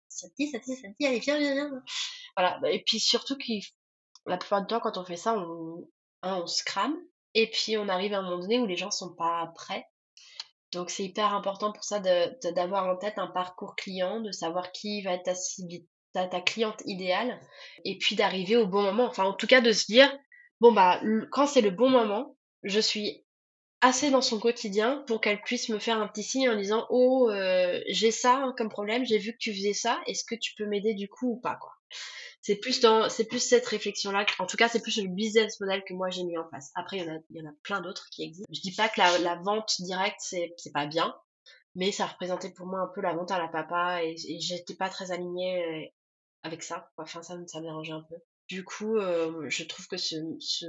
[0.09, 1.83] ça te dit, ça te dit, ça te dit, allez viens, viens, viens.
[2.37, 2.61] Voilà.
[2.71, 3.37] Et puis surtout
[4.27, 5.89] la plupart du temps, quand on fait ça, on,
[6.23, 6.97] on se crame
[7.35, 9.87] et puis on arrive à un moment donné où les gens sont pas prêts.
[10.73, 15.03] Donc c'est hyper important pour ça d'avoir en tête un parcours client, de savoir qui
[15.03, 15.35] va être ta
[16.29, 17.41] ta, cliente idéale
[17.85, 19.07] et puis d'arriver au bon moment.
[19.07, 20.13] Enfin, en tout cas, de se dire,
[20.61, 21.01] bon, bah,
[21.31, 23.25] quand c'est le bon moment, je suis
[23.81, 27.31] assez dans son quotidien pour qu'elle puisse me faire un petit signe en disant, oh,
[27.31, 30.67] euh, j'ai ça comme problème, j'ai vu que tu faisais ça, est-ce que tu peux
[30.67, 31.73] m'aider du coup ou pas, quoi.
[32.43, 34.25] C'est plus dans, c'est plus cette réflexion-là.
[34.39, 36.71] En tout cas, c'est plus le business model que moi j'ai mis en place.
[36.75, 38.51] Après, il y en a, il y en a plein d'autres qui existent.
[38.53, 41.15] Je dis pas que la, la vente directe, c'est, c'est pas bien
[41.75, 44.75] mais ça représentait pour moi un peu la vente à la papa et, et j'étais
[44.75, 45.93] pas très alignée
[46.43, 46.91] avec ça.
[46.97, 48.17] Enfin, ça, ça me dérangeait un peu.
[48.49, 50.67] Du coup, euh, je trouve que ce, ce,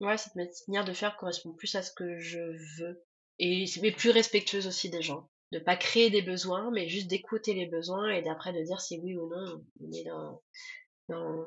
[0.00, 2.40] ouais, cette manière de faire correspond plus à ce que je
[2.78, 3.04] veux.
[3.38, 5.30] Et mais plus respectueuse aussi des gens.
[5.52, 8.98] De pas créer des besoins, mais juste d'écouter les besoins et d'après de dire si
[8.98, 10.42] oui ou non on est dans,
[11.08, 11.46] dans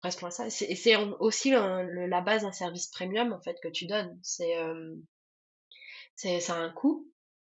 [0.00, 0.46] correspond à ça.
[0.46, 4.18] Et c'est aussi la base d'un service premium en fait que tu donnes.
[4.22, 4.94] C'est euh,
[6.16, 7.08] c'est ça a un coût,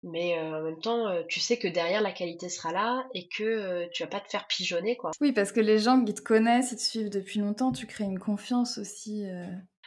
[0.03, 3.27] mais euh, en même temps, euh, tu sais que derrière la qualité sera là et
[3.27, 5.11] que euh, tu vas pas te faire pigeonner quoi.
[5.21, 8.05] Oui, parce que les gens qui te connaissent et te suivent depuis longtemps, tu crées
[8.05, 9.25] une confiance aussi.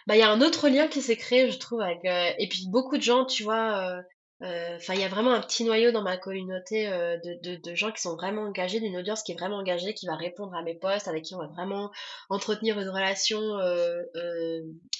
[0.07, 2.66] Bah il y a un autre lien qui s'est créé, je trouve, avec et puis
[2.68, 4.03] beaucoup de gens, tu vois.
[4.43, 7.93] Enfin, il y a vraiment un petit noyau dans ma communauté de, de, de, gens
[7.93, 10.74] qui sont vraiment engagés, d'une audience qui est vraiment engagée, qui va répondre à mes
[10.74, 11.93] posts, avec qui on va vraiment
[12.28, 13.40] entretenir une relation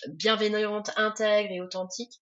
[0.09, 2.22] bienveillante, intègre et authentique.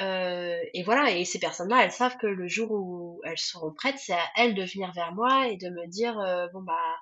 [0.00, 3.98] Euh, et voilà, et ces personnes-là, elles savent que le jour où elles seront prêtes,
[3.98, 6.96] c'est à elles de venir vers moi et de me dire euh, bon bah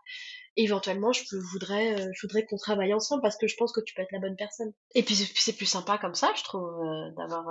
[0.57, 1.23] éventuellement, je
[1.53, 4.13] voudrais, euh, je voudrais qu'on travaille ensemble parce que je pense que tu peux être
[4.13, 4.73] la bonne personne.
[4.95, 7.47] Et puis c'est plus sympa comme ça, je trouve, euh, d'avoir,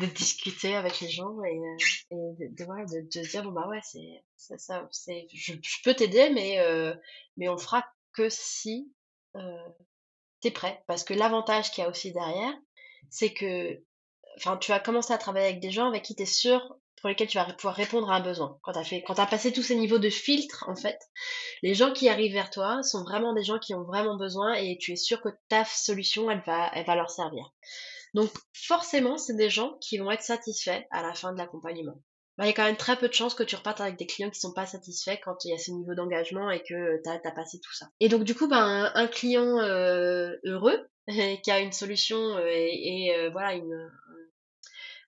[0.00, 1.58] de discuter avec les gens et,
[2.10, 5.54] de, de, dire bon bah ouais, c'est ça, c'est, je,
[5.84, 6.58] peux t'aider, mais
[7.36, 8.92] mais on fera que si
[10.40, 12.54] t'es prêt, parce que l'avantage qu'il y a aussi derrière,
[13.10, 13.82] c'est que
[14.36, 17.08] enfin, tu vas commencer à travailler avec des gens avec qui tu es sûr pour
[17.08, 18.58] lesquels tu vas pouvoir répondre à un besoin.
[18.62, 20.98] Quand tu as passé tous ces niveaux de filtre, en fait,
[21.62, 24.78] les gens qui arrivent vers toi sont vraiment des gens qui ont vraiment besoin et
[24.78, 27.52] tu es sûr que ta solution, elle va, elle va leur servir.
[28.14, 32.00] Donc, forcément, c'est des gens qui vont être satisfaits à la fin de l'accompagnement.
[32.40, 34.06] Bah, il y a quand même très peu de chances que tu repartes avec des
[34.06, 37.10] clients qui sont pas satisfaits quand il y a ce niveau d'engagement et que tu
[37.10, 37.86] as, passé tout ça.
[38.00, 40.88] Et donc, du coup, ben, un, client euh, heureux,
[41.42, 43.90] qui a une solution euh, et, euh, voilà, une,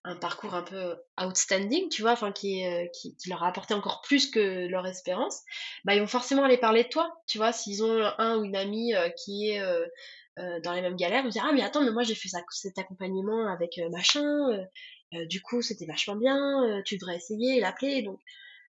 [0.05, 3.75] un parcours un peu outstanding, tu vois, enfin qui, euh, qui, qui, leur a apporté
[3.75, 5.41] encore plus que leur espérance,
[5.85, 8.57] bah ils vont forcément aller parler de toi, tu vois, s'ils ont un ou une
[8.57, 9.87] amie euh, qui est euh,
[10.65, 12.79] dans les mêmes galères, ils vont dire ah mais attends mais moi j'ai fait cet
[12.79, 14.67] accompagnement avec machin,
[15.29, 18.03] du coup c'était vachement bien, tu devrais essayer l'appeler.
[18.03, 18.19] Donc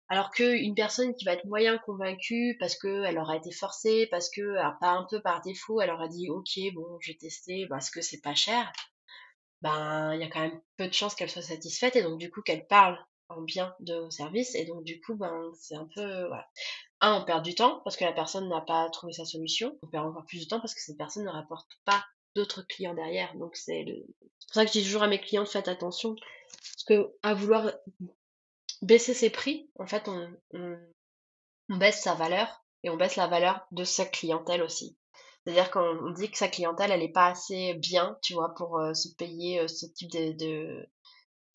[0.09, 4.55] alors qu'une personne qui va être moyen convaincue parce qu'elle aura été forcée, parce que
[4.81, 8.21] pas un peu par défaut, elle aura dit ok bon j'ai testé parce que c'est
[8.21, 8.69] pas cher,
[9.63, 12.29] ben il y a quand même peu de chances qu'elle soit satisfaite et donc du
[12.29, 12.99] coup qu'elle parle
[13.29, 16.47] en bien de vos services et donc du coup ben c'est un peu voilà.
[16.99, 19.77] Un, on perd du temps parce que la personne n'a pas trouvé sa solution.
[19.81, 22.05] On perd encore plus de temps parce que cette personne ne rapporte pas
[22.35, 23.35] d'autres clients derrière.
[23.35, 24.05] Donc c'est le...
[24.21, 27.71] pour ça que je dis toujours à mes clients faites attention parce que à vouloir
[28.81, 33.65] baisser ses prix, en fait on, on baisse sa valeur et on baisse la valeur
[33.71, 34.97] de sa clientèle aussi.
[35.45, 38.93] C'est-à-dire qu'on dit que sa clientèle, elle n'est pas assez bien, tu vois, pour euh,
[38.93, 40.89] se payer euh, ce type de, de,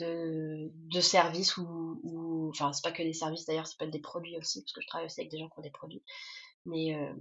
[0.00, 3.90] de, de services ou, ou enfin, c'est pas que des services d'ailleurs, ça peut être
[3.90, 6.02] des produits aussi, parce que je travaille aussi avec des gens qui ont des produits.
[6.66, 7.14] Mais euh,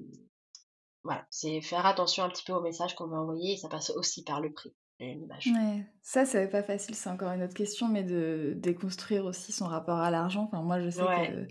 [1.04, 3.92] voilà, c'est faire attention un petit peu au message qu'on va envoyer et ça passe
[3.92, 4.76] aussi par le prix.
[5.00, 5.48] l'image.
[5.48, 9.68] Ouais, ça, c'est pas facile, c'est encore une autre question, mais de déconstruire aussi son
[9.68, 10.50] rapport à l'argent.
[10.52, 11.48] Enfin, moi, je sais que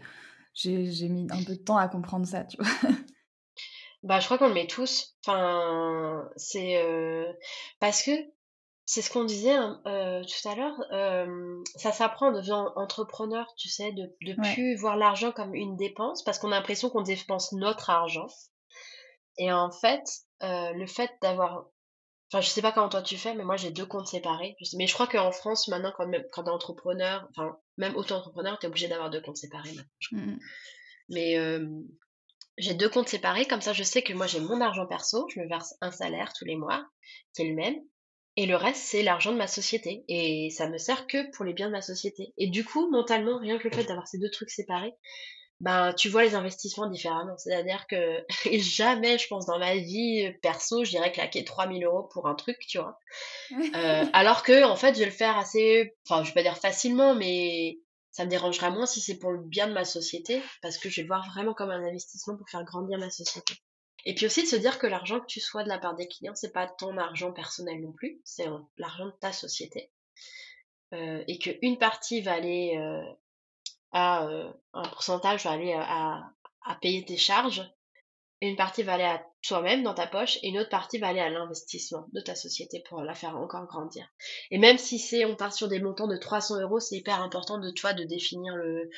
[0.52, 2.66] j'ai mis un peu de temps à comprendre ça, tu vois.
[4.06, 5.16] Bah, je crois qu'on le met tous.
[5.26, 7.30] Enfin, c'est euh,
[7.80, 8.12] parce que
[8.84, 10.80] c'est ce qu'on disait hein, euh, tout à l'heure.
[10.92, 15.76] Euh, ça s'apprend en devenant entrepreneur, tu sais, de de plus voir l'argent comme une
[15.76, 18.28] dépense parce qu'on a l'impression qu'on dépense notre argent.
[19.38, 20.04] Et en fait,
[20.40, 21.66] le fait d'avoir
[22.32, 24.56] Enfin, je sais pas comment toi tu fais, mais moi j'ai deux comptes séparés.
[24.76, 28.66] Mais je crois qu'en France, maintenant, quand, même, quand t'es entrepreneur, enfin, même auto-entrepreneur, t'es
[28.66, 29.86] obligé d'avoir deux comptes séparés maintenant.
[30.12, 30.38] Mmh
[31.08, 31.38] mais
[32.58, 35.40] j'ai deux comptes séparés, comme ça je sais que moi j'ai mon argent perso, je
[35.40, 36.86] me verse un salaire tous les mois,
[37.34, 37.76] qui est le même,
[38.36, 41.52] et le reste c'est l'argent de ma société, et ça me sert que pour les
[41.52, 42.32] biens de ma société.
[42.36, 44.94] Et du coup, mentalement, rien que le fait d'avoir ces deux trucs séparés,
[45.60, 47.36] ben tu vois les investissements différemment.
[47.38, 48.24] C'est-à-dire que
[48.58, 52.58] jamais, je pense, dans ma vie perso, je dirais claquer 3000 euros pour un truc,
[52.68, 52.98] tu vois.
[53.76, 56.56] Euh, alors que, en fait, je vais le faire assez, enfin, je vais pas dire
[56.56, 57.78] facilement, mais
[58.16, 61.02] ça me dérangera moins si c'est pour le bien de ma société, parce que je
[61.02, 63.52] vais voir vraiment comme un investissement pour faire grandir ma société.
[64.06, 66.08] Et puis aussi de se dire que l'argent que tu sois de la part des
[66.08, 68.46] clients, c'est pas ton argent personnel non plus, c'est
[68.78, 69.90] l'argent de ta société.
[70.94, 73.04] Euh, et qu'une partie va aller euh,
[73.92, 76.32] à euh, un pourcentage va aller à,
[76.80, 77.70] payer tes charges,
[78.42, 81.20] une partie va aller à toi-même dans ta poche et une autre partie va aller
[81.20, 84.06] à l'investissement de ta société pour la faire encore grandir.
[84.50, 87.58] Et même si c'est, on part sur des montants de 300 euros, c'est hyper important
[87.58, 88.90] de toi de définir le,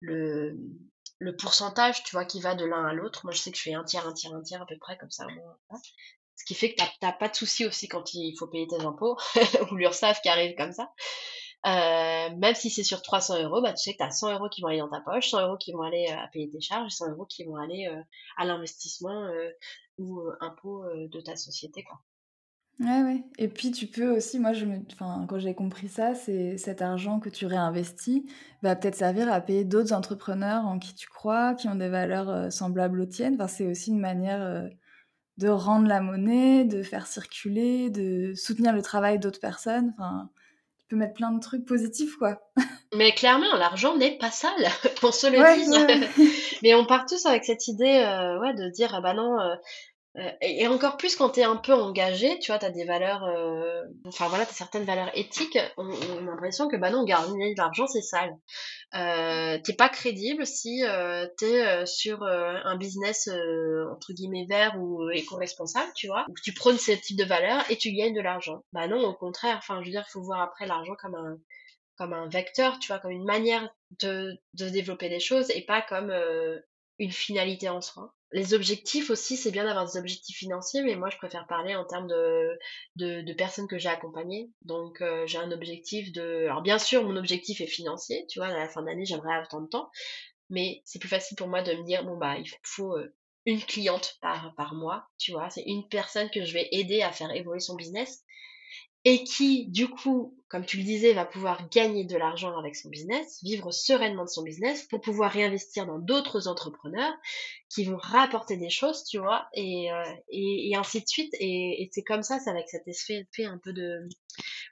[0.00, 3.20] le, pourcentage, tu vois, qui va de l'un à l'autre.
[3.24, 4.96] Moi, je sais que je fais un tiers, un tiers, un tiers à peu près
[4.96, 5.26] comme ça.
[6.36, 9.16] Ce qui fait que t'as pas de souci aussi quand il faut payer tes impôts
[9.70, 10.92] ou l'URSSAF qui arrive comme ça.
[11.64, 14.48] Euh, même si c'est sur 300 euros, bah, tu sais que tu as 100 euros
[14.48, 16.60] qui vont aller dans ta poche, 100 euros qui vont aller euh, à payer tes
[16.60, 18.00] charges, 100 euros qui vont aller euh,
[18.36, 19.28] à l'investissement
[19.98, 21.82] ou impôt de ta société.
[21.82, 21.98] Quoi.
[22.78, 23.24] Ouais, ouais.
[23.38, 26.82] Et puis tu peux aussi, moi, je me, enfin, quand j'ai compris ça, c'est cet
[26.82, 28.26] argent que tu réinvestis
[28.62, 32.52] va peut-être servir à payer d'autres entrepreneurs en qui tu crois, qui ont des valeurs
[32.52, 33.34] semblables aux tiennes.
[33.36, 34.68] Enfin, c'est aussi une manière
[35.38, 39.94] de rendre la monnaie, de faire circuler, de soutenir le travail d'autres personnes.
[39.98, 40.30] Enfin,
[40.88, 42.40] peut mettre plein de trucs positifs, quoi.
[42.94, 44.52] Mais clairement, l'argent n'est pas sale,
[45.00, 46.58] qu'on se le dise.
[46.62, 49.54] Mais on part tous avec cette idée euh, ouais, de dire, ah bah non, euh,
[50.40, 53.24] et encore plus quand tu es un peu engagé, tu vois, tu as des valeurs,
[53.24, 57.52] euh, enfin voilà, tu as certaines valeurs éthiques, on, a l'impression que bah non, gagner
[57.52, 58.34] de l'argent c'est sale.
[58.94, 63.28] Euh, t'es pas crédible si euh, t'es euh, sur un business
[63.92, 67.76] entre guillemets vert ou éco-responsable, tu vois, où tu prônes ce type de valeurs et
[67.76, 68.64] tu gagnes de l'argent.
[68.72, 71.36] Bah non, au contraire, enfin je veux dire, il faut voir après l'argent comme un
[71.98, 73.68] comme un vecteur, tu vois, comme une manière
[74.02, 76.12] de, de développer des choses et pas comme
[76.98, 78.14] une finalité en soi.
[78.32, 81.84] Les objectifs aussi, c'est bien d'avoir des objectifs financiers, mais moi je préfère parler en
[81.84, 82.58] termes de,
[82.96, 84.50] de, personnes que j'ai accompagnées.
[84.62, 86.44] Donc euh, j'ai un objectif de...
[86.44, 89.48] Alors bien sûr, mon objectif est financier, tu vois, à la fin d'année, j'aimerais avoir
[89.48, 89.90] tant de temps,
[90.50, 93.14] mais c'est plus facile pour moi de me dire, bon bah, il faut euh,
[93.44, 97.12] une cliente par, par mois, tu vois, c'est une personne que je vais aider à
[97.12, 98.24] faire évoluer son business
[99.04, 102.88] et qui, du coup, comme tu le disais, va pouvoir gagner de l'argent avec son
[102.88, 107.14] business, vivre sereinement de son business pour pouvoir réinvestir dans d'autres entrepreneurs
[107.68, 111.34] qui vont rapporter des choses, tu vois, et, euh, et, ainsi de suite.
[111.40, 114.08] Et, c'est comme ça, c'est avec cet effet un peu de,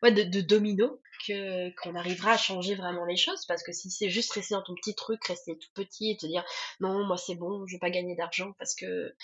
[0.02, 3.44] ouais, de, de domino que qu'on arrivera à changer vraiment les choses.
[3.46, 6.26] Parce que si c'est juste rester dans ton petit truc, rester tout petit et te
[6.26, 6.44] dire
[6.80, 9.14] non, moi c'est bon, je vais pas gagner d'argent parce que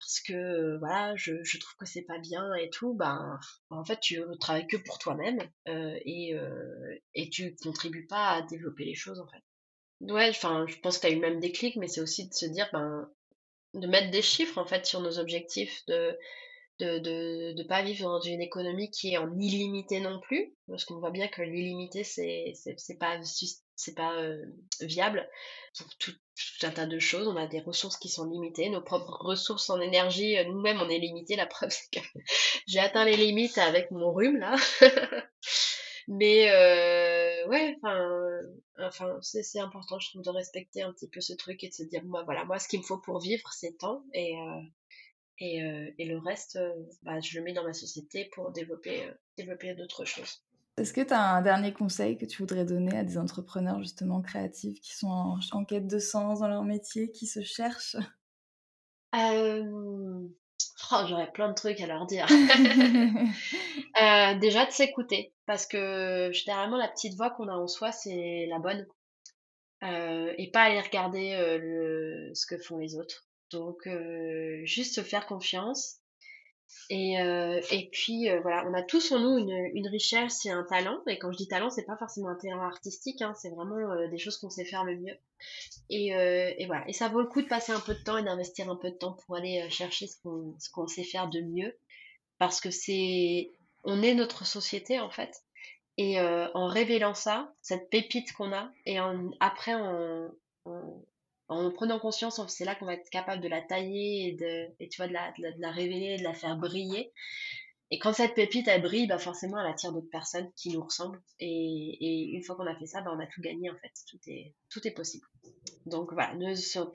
[0.00, 3.38] parce que voilà, je, trouve que c'est pas bien et tout, ben
[3.68, 6.34] en fait tu travailles que pour toi-même et,
[7.14, 9.42] et tu contribues pas à développer les choses en fait.
[10.12, 12.34] Ouais, enfin je pense que tu as eu le même déclic, mais c'est aussi de
[12.34, 13.08] se dire ben
[13.74, 16.18] de mettre des chiffres en fait sur nos objectifs, de
[16.80, 20.98] de, de pas vivre dans une économie qui est en illimité non plus, parce qu'on
[20.98, 22.54] voit bien que l'illimité c'est
[22.98, 23.18] pas
[23.96, 24.44] pas euh,
[24.80, 25.28] viable
[25.76, 26.12] pour tout,
[26.62, 27.28] un tas de choses.
[27.28, 30.88] On a des ressources qui sont limitées, nos propres ressources en énergie, euh, nous-mêmes on
[30.88, 31.36] est limité.
[31.36, 32.06] La preuve c'est que
[32.66, 34.56] j'ai atteint les limites avec mon rhume là.
[36.08, 38.40] Mais euh, ouais, enfin,
[38.80, 41.84] enfin c'est important, je trouve, de respecter un petit peu ce truc et de se
[41.84, 44.02] dire, moi, voilà, moi, ce qu'il me faut pour vivre, c'est temps.
[44.12, 44.34] Et,
[45.40, 45.58] et,
[45.98, 46.58] et, le reste,
[47.02, 50.42] bah, je le mets dans ma société pour développer, développer d'autres choses.
[50.80, 54.22] Est-ce que tu as un dernier conseil que tu voudrais donner à des entrepreneurs justement
[54.22, 57.98] créatifs qui sont en, quête de sens dans leur métier, qui se cherchent?
[59.14, 60.26] Euh...
[60.92, 62.26] oh, J'aurais plein de trucs à leur dire.
[62.30, 62.34] euh,
[64.38, 68.58] déjà de s'écouter, parce que généralement la petite voix qu'on a en soi, c'est la
[68.58, 68.86] bonne.
[69.82, 72.30] Euh, et pas aller regarder euh, le...
[72.34, 73.26] ce que font les autres.
[73.50, 75.96] Donc euh, juste se faire confiance
[76.88, 80.50] et, euh, et puis euh, voilà, on a tous en nous une, une richesse et
[80.50, 81.00] un talent.
[81.08, 84.18] Et quand je dis talent, c'est pas forcément un talent artistique, hein, c'est vraiment des
[84.18, 85.16] choses qu'on sait faire le mieux.
[85.88, 88.22] Et, et, voilà, et ça vaut le coup de passer un peu de temps et
[88.22, 91.76] d'investir un peu de temps pour aller chercher ce qu'on sait faire de mieux,
[92.38, 93.50] parce que c'est
[93.82, 95.42] on est notre société en fait.
[95.96, 98.98] Et en révélant ça, cette pépite qu'on a, et
[99.40, 100.30] après en,
[101.50, 104.96] en prenant conscience, c'est là qu'on va être capable de la tailler et, de, tu
[104.98, 107.12] vois, de la, de, la, révéler, de la faire briller.
[107.90, 111.20] Et quand cette pépite, elle brille, bah forcément, elle attire d'autres personnes qui nous ressemblent.
[111.40, 113.90] Et, une fois qu'on a fait ça, bah on a tout gagné, en fait.
[114.06, 115.26] Tout est, possible.
[115.86, 116.54] Donc voilà, ne,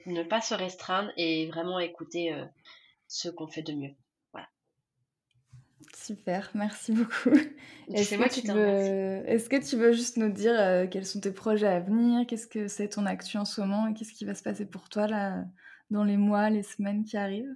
[0.09, 2.45] ne pas se restreindre et vraiment écouter euh,
[3.09, 3.93] ce qu'on fait de mieux.
[5.95, 7.31] Super, merci beaucoup.
[7.93, 9.29] Est-ce que, tu veux...
[9.29, 12.27] Est que tu veux juste nous dire euh, quels sont tes projets à venir?
[12.27, 13.87] Qu'est-ce que c'est ton actu en ce moment?
[13.87, 15.45] Et qu'est-ce qui va se passer pour toi là,
[15.91, 17.55] dans les mois, les semaines qui arrivent?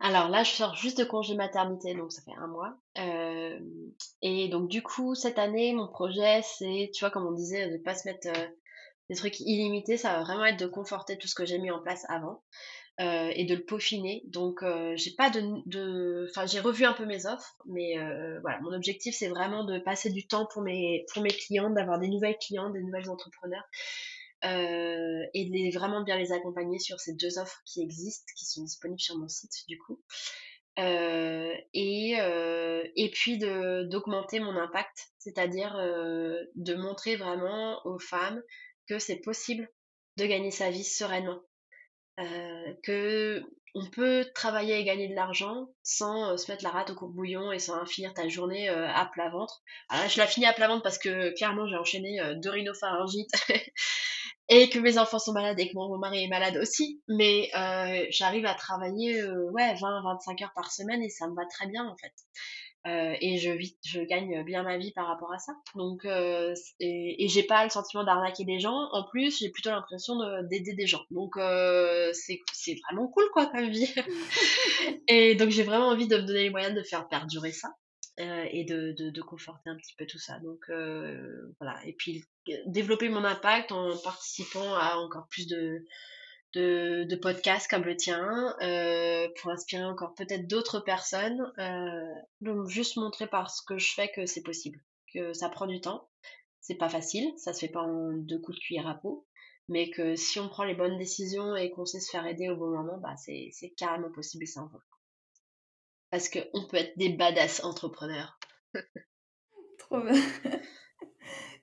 [0.00, 2.78] Alors là, je sors juste de congé maternité, donc ça fait un mois.
[2.98, 3.58] Euh,
[4.22, 7.74] et donc du coup, cette année, mon projet, c'est, tu vois, comme on disait, de
[7.74, 8.48] ne pas se mettre euh,
[9.10, 9.98] des trucs illimités.
[9.98, 12.42] Ça va vraiment être de conforter tout ce que j'ai mis en place avant.
[13.00, 14.22] Euh, et de le peaufiner.
[14.26, 18.60] Donc euh, j'ai pas de, enfin j'ai revu un peu mes offres, mais euh, voilà,
[18.60, 21.06] mon objectif c'est vraiment de passer du temps pour mes
[21.46, 23.64] clients, d'avoir des nouvelles clients, des nouvelles entrepreneurs.
[24.42, 29.00] et de vraiment bien les accompagner sur ces deux offres qui existent, qui sont disponibles
[29.00, 29.98] sur mon site du coup.
[30.76, 31.64] et
[33.14, 38.42] puis d'augmenter mon impact, c'est-à-dire de montrer vraiment aux femmes
[38.90, 39.70] que c'est possible
[40.16, 41.40] de gagner sa vie sereinement
[42.18, 43.40] euh, que
[43.76, 47.52] on peut travailler et gagner de l'argent sans euh, se mettre la rate au courbouillon
[47.52, 49.62] et sans finir ta journée euh, à plat ventre.
[49.90, 53.30] Alors je la finis à plat ventre parce que clairement j'ai enchaîné deux rhinopharyngites
[54.48, 57.00] et que mes enfants sont malades et que mon mari est malade aussi.
[57.06, 57.48] Mais
[58.10, 61.96] j'arrive à travailler ouais 20-25 heures par semaine et ça me va très bien en
[61.96, 62.12] fait.
[62.86, 65.52] Euh, et je, vis, je gagne bien ma vie par rapport à ça.
[65.74, 68.88] Donc, euh, et, et j'ai pas le sentiment d'arnaquer des gens.
[68.92, 70.14] En plus, j'ai plutôt l'impression
[70.44, 71.02] d'aider des gens.
[71.10, 73.92] Donc, euh, c'est vraiment cool, quoi, comme vie.
[75.08, 77.68] et donc, j'ai vraiment envie de me donner les moyens de faire perdurer ça.
[78.18, 80.38] Euh, et de, de, de, conforter un petit peu tout ça.
[80.40, 81.78] Donc, euh, voilà.
[81.86, 82.24] Et puis,
[82.66, 85.86] développer mon impact en participant à encore plus de,
[86.54, 91.52] de, de podcasts comme le tien euh, pour inspirer encore peut-être d'autres personnes.
[91.58, 94.80] Euh, donc juste montrer par ce que je fais que c'est possible,
[95.12, 96.08] que ça prend du temps,
[96.60, 99.26] c'est pas facile, ça se fait pas en deux coups de cuillère à peau,
[99.68, 102.56] mais que si on prend les bonnes décisions et qu'on sait se faire aider au
[102.56, 104.70] bon moment, bah c'est, c'est carrément possible et ça en
[106.10, 108.38] Parce qu'on peut être des badass entrepreneurs.
[109.78, 110.20] Trop bien.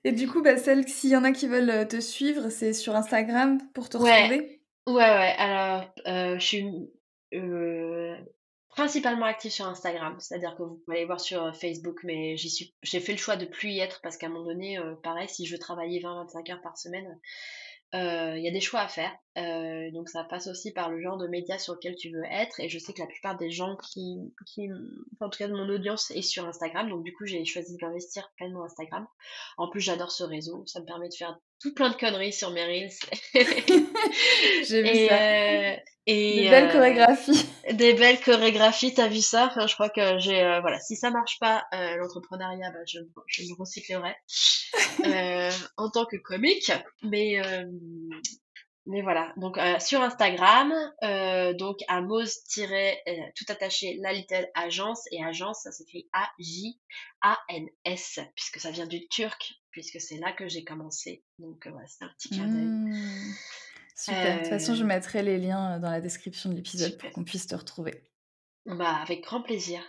[0.04, 2.94] Et du coup, bah, celle, s'il y en a qui veulent te suivre, c'est sur
[2.94, 4.57] Instagram pour te retrouver?
[4.88, 6.64] Ouais, ouais, alors, je suis
[8.70, 13.12] principalement active sur Instagram, c'est-à-dire que vous pouvez aller voir sur Facebook, mais j'ai fait
[13.12, 15.58] le choix de plus y être parce qu'à un moment donné, pareil, si je veux
[15.58, 17.20] travailler 20-25 heures par semaine,
[17.92, 19.12] il y a des choix à faire.
[19.92, 22.60] donc ça passe aussi par le genre de médias sur lequel tu veux être.
[22.60, 24.68] Et je sais que la plupart des gens qui, qui
[25.20, 26.88] en tout cas de mon audience, est sur Instagram.
[26.88, 29.06] Donc du coup, j'ai choisi d'investir pleinement Instagram.
[29.56, 30.64] En plus, j'adore ce réseau.
[30.66, 32.90] Ça me permet de faire tout plein de conneries sur mes reels.
[34.68, 35.82] j'ai vu ça.
[36.10, 37.46] Et, des belles chorégraphies.
[37.72, 39.52] Des belles chorégraphies, t'as vu ça?
[39.66, 40.40] Je crois que j'ai...
[40.62, 41.66] voilà, si ça marche pas,
[41.98, 44.16] l'entrepreneuriat, bah, je, je me recyclerai.
[45.06, 46.72] Euh, en tant que comique.
[47.02, 47.64] Mais, euh,
[48.86, 50.72] mais voilà, donc euh, sur Instagram,
[51.56, 58.72] donc à Mose- tout attaché, la Little Agence, et agence, ça s'écrit A-J-A-N-S, puisque ça
[58.72, 61.22] vient du turc, puisque c'est là que j'ai commencé.
[61.38, 63.34] Donc voilà, c'est un petit clin mmh.
[63.94, 67.24] Super, de toute façon, je mettrai les liens dans la description de l'épisode pour qu'on
[67.24, 68.02] puisse te retrouver.
[68.66, 69.80] Bah, avec grand plaisir.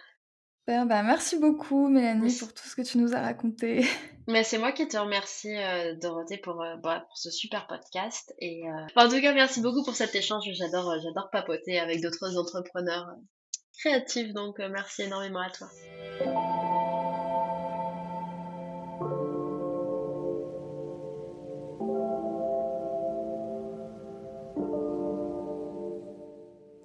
[0.67, 3.83] Bah, merci beaucoup, Mélanie, pour tout ce que tu nous as raconté.
[4.27, 8.31] Mais c'est moi qui te remercie, euh, Dorothée, pour, euh, bah, pour ce super podcast.
[8.37, 10.43] Et, euh, en tout cas, merci beaucoup pour cet échange.
[10.51, 13.07] J'adore, j'adore papoter avec d'autres entrepreneurs
[13.79, 14.31] créatifs.
[14.33, 15.67] Donc, merci énormément à toi.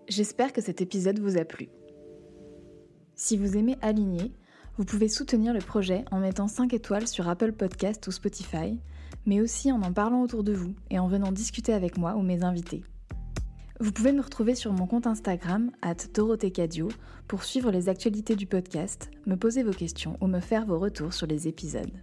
[0.08, 1.68] J'espère que cet épisode vous a plu.
[3.24, 4.32] Si vous aimez Aligner,
[4.76, 8.78] vous pouvez soutenir le projet en mettant 5 étoiles sur Apple Podcast ou Spotify,
[9.24, 12.20] mais aussi en en parlant autour de vous et en venant discuter avec moi ou
[12.20, 12.84] mes invités.
[13.80, 15.94] Vous pouvez me retrouver sur mon compte Instagram, at
[17.26, 21.14] pour suivre les actualités du podcast, me poser vos questions ou me faire vos retours
[21.14, 22.02] sur les épisodes.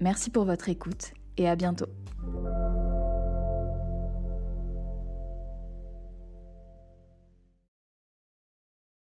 [0.00, 1.88] Merci pour votre écoute et à bientôt.